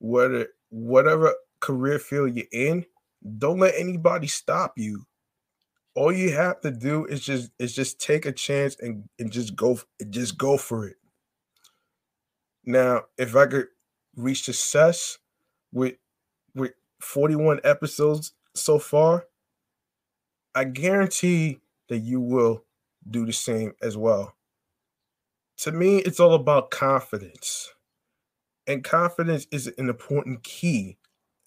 [0.00, 2.84] whether whatever career field you're in,
[3.38, 5.06] don't let anybody stop you.
[5.94, 9.56] All you have to do is just is just take a chance and, and just
[9.56, 9.80] go
[10.10, 10.96] just go for it.
[12.64, 13.66] Now, if I could
[14.16, 15.18] reach success
[15.72, 15.94] with
[16.54, 19.24] with 41 episodes so far,
[20.54, 22.64] I guarantee that you will
[23.08, 24.34] do the same as well.
[25.58, 27.72] To me, it's all about confidence.
[28.66, 30.98] And confidence is an important key,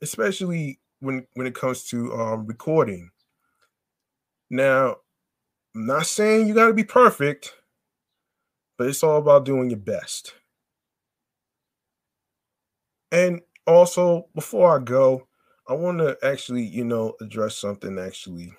[0.01, 3.11] especially when when it comes to um, recording.
[4.49, 4.97] Now,
[5.75, 7.53] I'm not saying you got to be perfect,
[8.77, 10.33] but it's all about doing your best.
[13.11, 15.27] And also, before I go,
[15.67, 18.51] I want to actually, you know, address something actually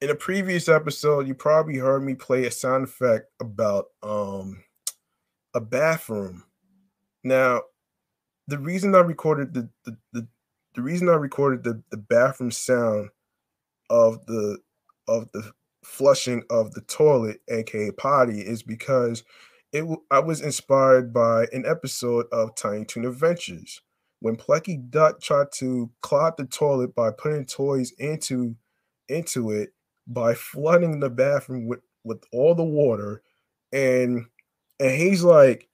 [0.00, 4.62] in a previous episode, you probably heard me play a sound effect about um
[5.54, 6.44] a bathroom.
[7.24, 7.62] Now,
[8.48, 10.28] the reason I recorded the the, the,
[10.74, 13.10] the reason I recorded the, the bathroom sound
[13.90, 14.58] of the
[15.06, 15.52] of the
[15.84, 19.22] flushing of the toilet, aka potty, is because
[19.72, 23.82] it I was inspired by an episode of Tiny Toon Adventures.
[24.20, 28.56] When Plucky Duck tried to clog the toilet by putting toys into
[29.08, 29.70] into it
[30.06, 33.22] by flooding the bathroom with with all the water
[33.72, 34.26] and
[34.80, 35.68] and he's like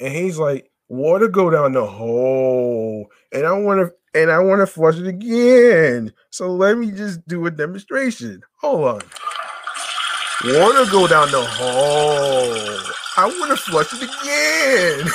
[0.00, 4.60] and he's like water go down the hole and i want to and i want
[4.60, 6.12] to flush it again.
[6.30, 8.42] So let me just do a demonstration.
[8.60, 9.00] Hold on.
[10.44, 12.94] Water go down the hole.
[13.16, 15.06] I want to flush it again.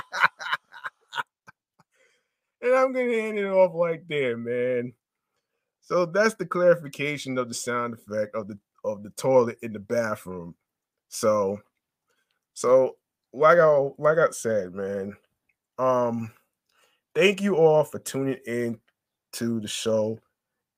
[2.64, 4.94] And i'm gonna hand it off like that man.
[5.82, 9.78] So that's the clarification of the sound effect of the of the toilet in the
[9.78, 10.54] bathroom.
[11.08, 11.60] So,
[12.54, 12.96] so
[13.34, 15.16] like I like I said, man.
[15.78, 16.32] Um,
[17.14, 18.78] thank you all for tuning in
[19.34, 20.18] to the show.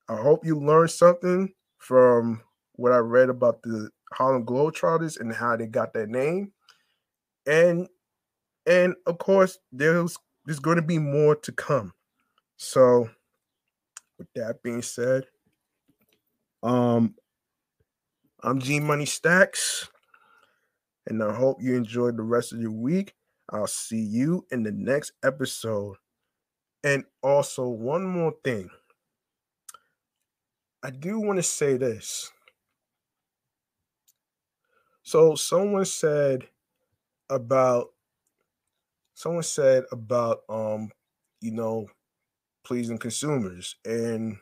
[0.09, 2.41] I hope you learned something from
[2.73, 6.51] what I read about the Harlem Globetrotters and how they got that name.
[7.45, 7.87] And
[8.65, 11.93] and of course, there's there's going to be more to come.
[12.57, 13.09] So,
[14.17, 15.25] with that being said,
[16.63, 17.13] um,
[18.41, 19.89] I'm G Money Stacks,
[21.07, 23.15] and I hope you enjoyed the rest of your week.
[23.49, 25.97] I'll see you in the next episode.
[26.83, 28.69] And also, one more thing.
[30.81, 32.31] I do want to say this.
[35.03, 36.49] So, someone said
[37.29, 37.93] about
[39.13, 40.91] someone said about um
[41.41, 41.87] you know
[42.65, 44.37] pleasing consumers and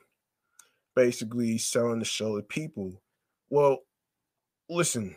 [0.96, 3.02] basically selling the show to people
[3.50, 3.80] well
[4.70, 5.16] listen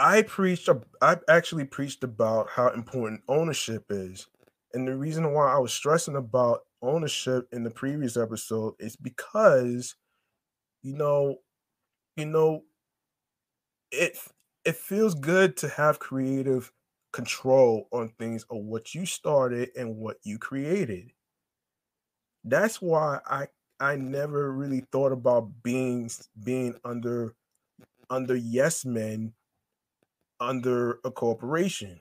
[0.00, 0.68] i preached
[1.02, 4.28] i actually preached about how important ownership is
[4.74, 9.96] and the reason why i was stressing about ownership in the previous episode is because
[10.82, 11.36] you know
[12.16, 12.64] you know
[13.92, 14.18] it
[14.64, 16.72] it feels good to have creative
[17.12, 21.12] control on things of what you started and what you created.
[22.44, 23.48] That's why I
[23.78, 26.10] I never really thought about being
[26.42, 27.34] being under
[28.10, 29.34] under yes men
[30.40, 32.00] under a corporation.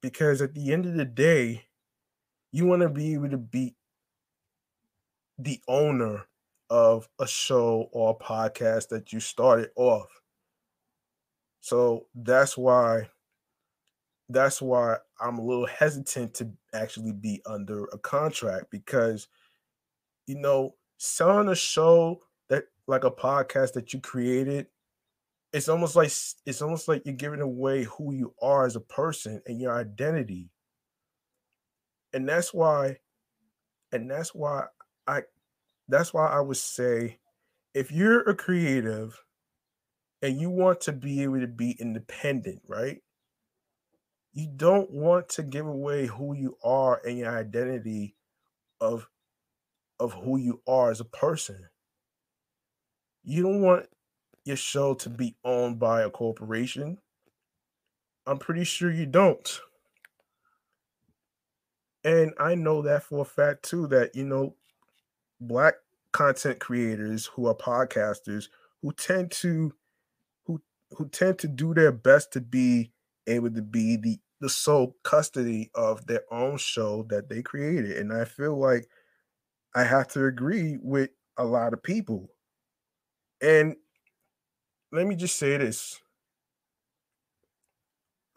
[0.00, 1.64] Because at the end of the day,
[2.52, 3.74] you want to be able to be
[5.38, 6.26] the owner
[6.70, 10.22] of a show or a podcast that you started off.
[11.60, 13.08] So that's why
[14.28, 19.28] that's why I'm a little hesitant to actually be under a contract because
[20.26, 24.66] you know, selling a show that like a podcast that you created,
[25.54, 26.10] it's almost like
[26.46, 30.50] it's almost like you're giving away who you are as a person and your identity.
[32.12, 32.96] And that's why
[33.92, 34.64] and that's why
[35.06, 35.22] I
[35.86, 37.20] that's why I would say
[37.72, 39.16] if you're a creative
[40.22, 43.00] and you want to be able to be independent, right?
[44.32, 48.16] You don't want to give away who you are and your identity
[48.80, 49.08] of
[50.00, 51.68] of who you are as a person.
[53.22, 53.86] You don't want
[54.44, 56.98] your show to be owned by a corporation.
[58.26, 59.60] I'm pretty sure you don't.
[62.02, 64.56] And I know that for a fact too that you know
[65.40, 65.74] black
[66.12, 68.48] content creators who are podcasters
[68.82, 69.72] who tend to
[70.46, 70.62] who
[70.92, 72.92] who tend to do their best to be
[73.26, 78.12] able to be the the sole custody of their own show that they created and
[78.12, 78.88] i feel like
[79.74, 82.30] i have to agree with a lot of people
[83.40, 83.76] and
[84.94, 86.00] let me just say this.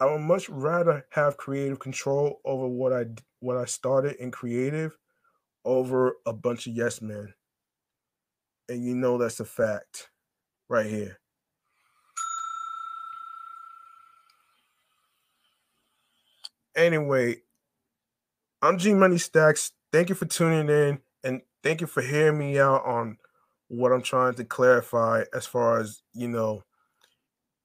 [0.00, 3.04] I would much rather have creative control over what i
[3.40, 4.96] what i started in creative
[5.64, 7.32] over a bunch of yes men.
[8.68, 10.10] And you know that's a fact
[10.68, 11.18] right here.
[16.76, 17.36] Anyway,
[18.62, 19.72] I'm G Money Stacks.
[19.92, 23.18] Thank you for tuning in and thank you for hearing me out on
[23.68, 26.64] what I'm trying to clarify as far as, you know,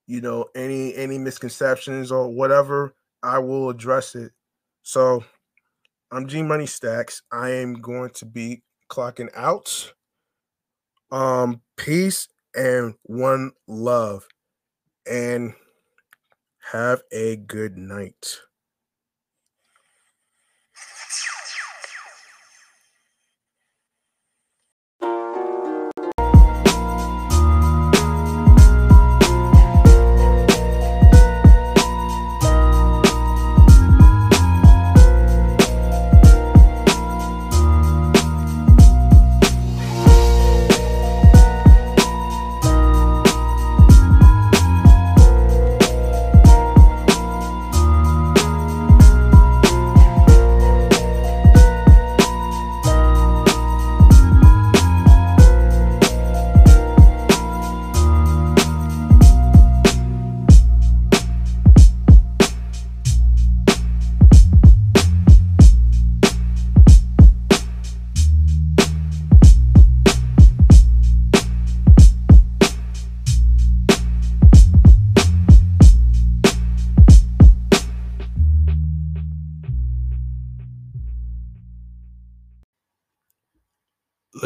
[0.08, 4.32] you know, any any misconceptions or whatever, I will address it.
[4.84, 5.24] So,
[6.12, 7.22] I'm G Money Stacks.
[7.32, 9.94] I am going to be clocking out.
[11.12, 14.28] Um peace and one love
[15.10, 15.54] and
[16.72, 18.40] have a good night.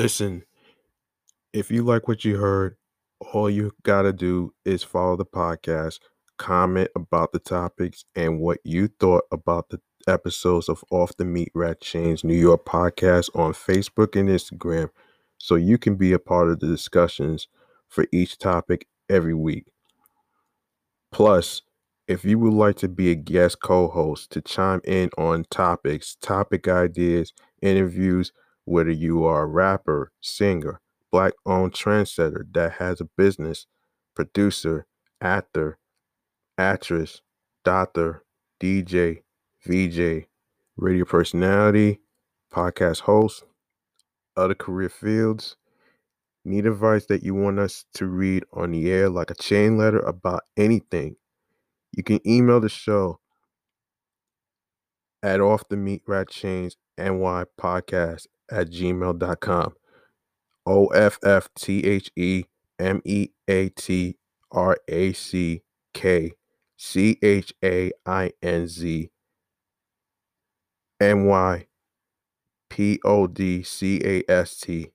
[0.08, 0.46] Listen,
[1.52, 2.78] if you like what you heard,
[3.20, 6.00] all you got to do is follow the podcast,
[6.38, 11.82] comment about the topics and what you thought about the episodes of Off the Meatrack
[11.82, 14.92] Chainz New York podcast on Facebook and Instagram
[15.38, 17.50] so you can be a part of the discussions
[17.90, 19.74] for each topic every week.
[21.12, 21.64] Plus,
[22.08, 26.16] if you would like to be a guest co host to chime in on topics,
[26.22, 28.32] topic ideas, interviews,
[28.68, 33.66] whether you are a rapper, singer, black owned trendsetter that has a business,
[34.14, 34.86] producer,
[35.22, 35.78] actor,
[36.58, 37.22] actress,
[37.64, 38.24] doctor,
[38.62, 39.22] DJ,
[39.66, 40.28] VJ,
[40.76, 42.02] radio personality,
[42.54, 43.46] podcast host,
[44.36, 45.56] other career fields,
[46.44, 50.00] need advice that you want us to read on the air like a chain letter
[50.00, 51.16] about anything,
[51.94, 53.18] you can email the show
[55.24, 59.74] at off the meatrack chainz ny podcast at gmail.com.
[60.66, 62.46] O F F T H E
[62.80, 64.18] M E A T
[64.52, 65.62] R A C
[65.94, 66.34] K
[66.78, 69.10] C H A I N Z
[71.00, 71.68] N Y
[72.70, 74.92] P O D C A S T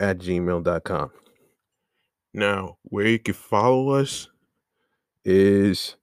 [0.00, 1.10] at gmail.com.
[2.32, 4.28] Now, where you can follow us
[5.24, 5.96] is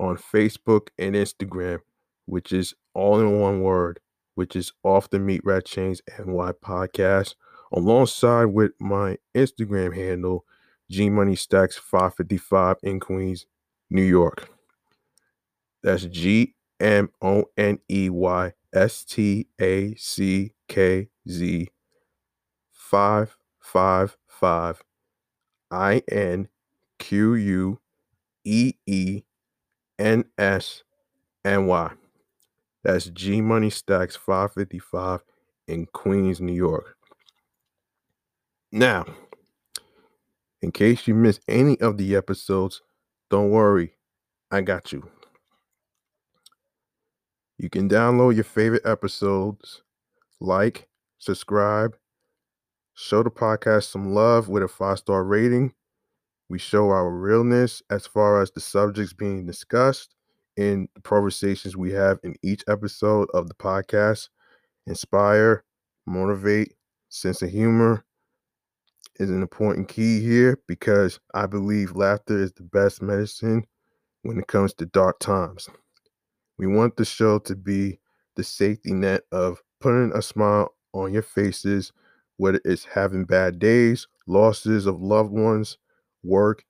[0.00, 1.80] on Facebook and Instagram,
[2.26, 4.00] which is all in one word,
[4.34, 7.34] which is off the meatrack chainz NY podcast,
[7.72, 10.46] alongside with my Instagram handle,
[10.90, 13.44] G Money Stacks 555 in Queens,
[13.90, 14.48] New York.
[15.82, 21.68] That's G M O N E Y S T A C K Z
[22.72, 24.82] 555
[25.70, 26.48] I N
[26.98, 27.80] Q U
[28.44, 29.22] E E
[29.98, 30.82] N S
[31.44, 31.92] N Y.
[32.84, 35.20] That's G Money Stacks 555
[35.68, 36.96] in Queens, New York.
[38.70, 39.06] Now,
[40.60, 42.82] in case you missed any of the episodes,
[43.30, 43.94] don't worry,
[44.50, 45.08] I got you.
[47.56, 49.82] You can download your favorite episodes,
[50.40, 50.86] like,
[51.18, 51.96] subscribe,
[52.94, 55.72] show the podcast some love with a five star rating.
[56.50, 60.13] We show our realness as far as the subjects being discussed
[60.56, 64.28] in the conversations we have in each episode of the podcast.
[64.86, 65.64] Inspire,
[66.06, 66.74] motivate,
[67.08, 68.04] sense of humor
[69.16, 73.64] is an important key here because I believe laughter is the best medicine
[74.22, 75.68] when it comes to dark times.
[76.58, 78.00] We want the show to be
[78.36, 81.92] the safety net of putting a smile on your faces,
[82.36, 85.78] whether it's having bad days, losses of loved ones,
[86.22, 86.64] work,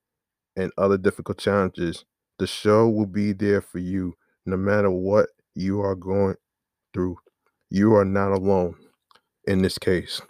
[0.57, 2.05] and other difficult challenges.
[2.45, 4.13] The show will be there for you
[4.45, 6.37] no matter what you are going
[6.93, 7.17] through.
[7.71, 8.77] You are not alone
[9.47, 10.21] in this case.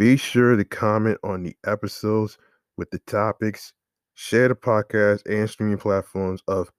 [0.00, 2.38] Be sure to comment on the episodes
[2.76, 3.72] with the topics,
[4.14, 6.72] share the podcast and streaming platforms of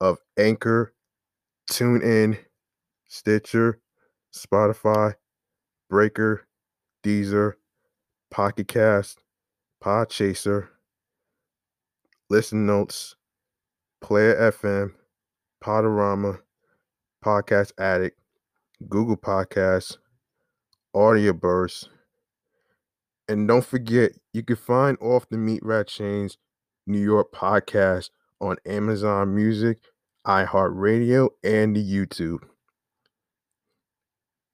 [0.00, 0.94] of Anchor,
[1.68, 2.38] TuneIn,
[3.08, 3.80] Stitcher,
[4.32, 5.14] Spotify,
[5.90, 6.46] Breaker,
[7.04, 7.54] Deezer,
[8.30, 9.18] Pocket Cast,
[9.82, 10.68] Podchaser,
[12.28, 13.14] Listen Notes,
[14.00, 14.92] Player FM,
[15.62, 16.40] Podurama,
[17.24, 18.18] Podcast Addict,
[18.88, 19.98] Google Podcasts,
[20.92, 21.88] Audio Burst.
[23.28, 26.36] And don't forget, you can find Off the Meatrack Chainz
[26.86, 29.78] New York podcast on Amazon Music,
[30.26, 32.40] iHeartRadio, and the YouTube.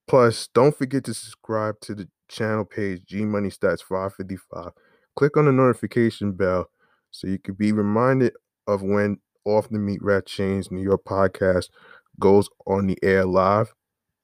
[0.08, 4.72] Plus, don't forget to subscribe to the channel page G Money Stacks 555.
[5.16, 6.68] Click on the notification bell
[7.12, 8.32] so you could be reminded
[8.66, 11.68] of when Off the Meatrack Chainz New York podcast
[12.18, 13.72] goes on the air live.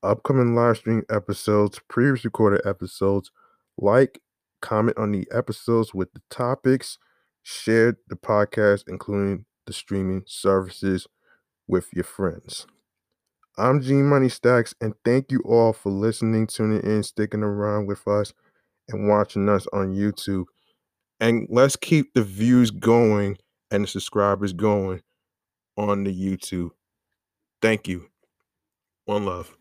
[0.02, 3.31] Upcoming live stream episodes, previous recorded episodes,
[3.77, 4.20] like,
[4.62, 6.98] comment on the episodes with the topics,
[7.43, 11.06] share the podcast, including the streaming services,
[11.66, 12.66] with your friends.
[13.59, 18.06] I'm G Money Stacks, and thank you all for listening, tuning in, sticking around with
[18.06, 18.32] us,
[18.89, 20.44] and watching us on YouTube.
[21.20, 23.39] And let's keep the views going
[23.70, 25.03] and the subscribers going
[25.77, 26.70] on the YouTube.
[27.62, 28.09] Thank you.
[29.07, 29.57] One love.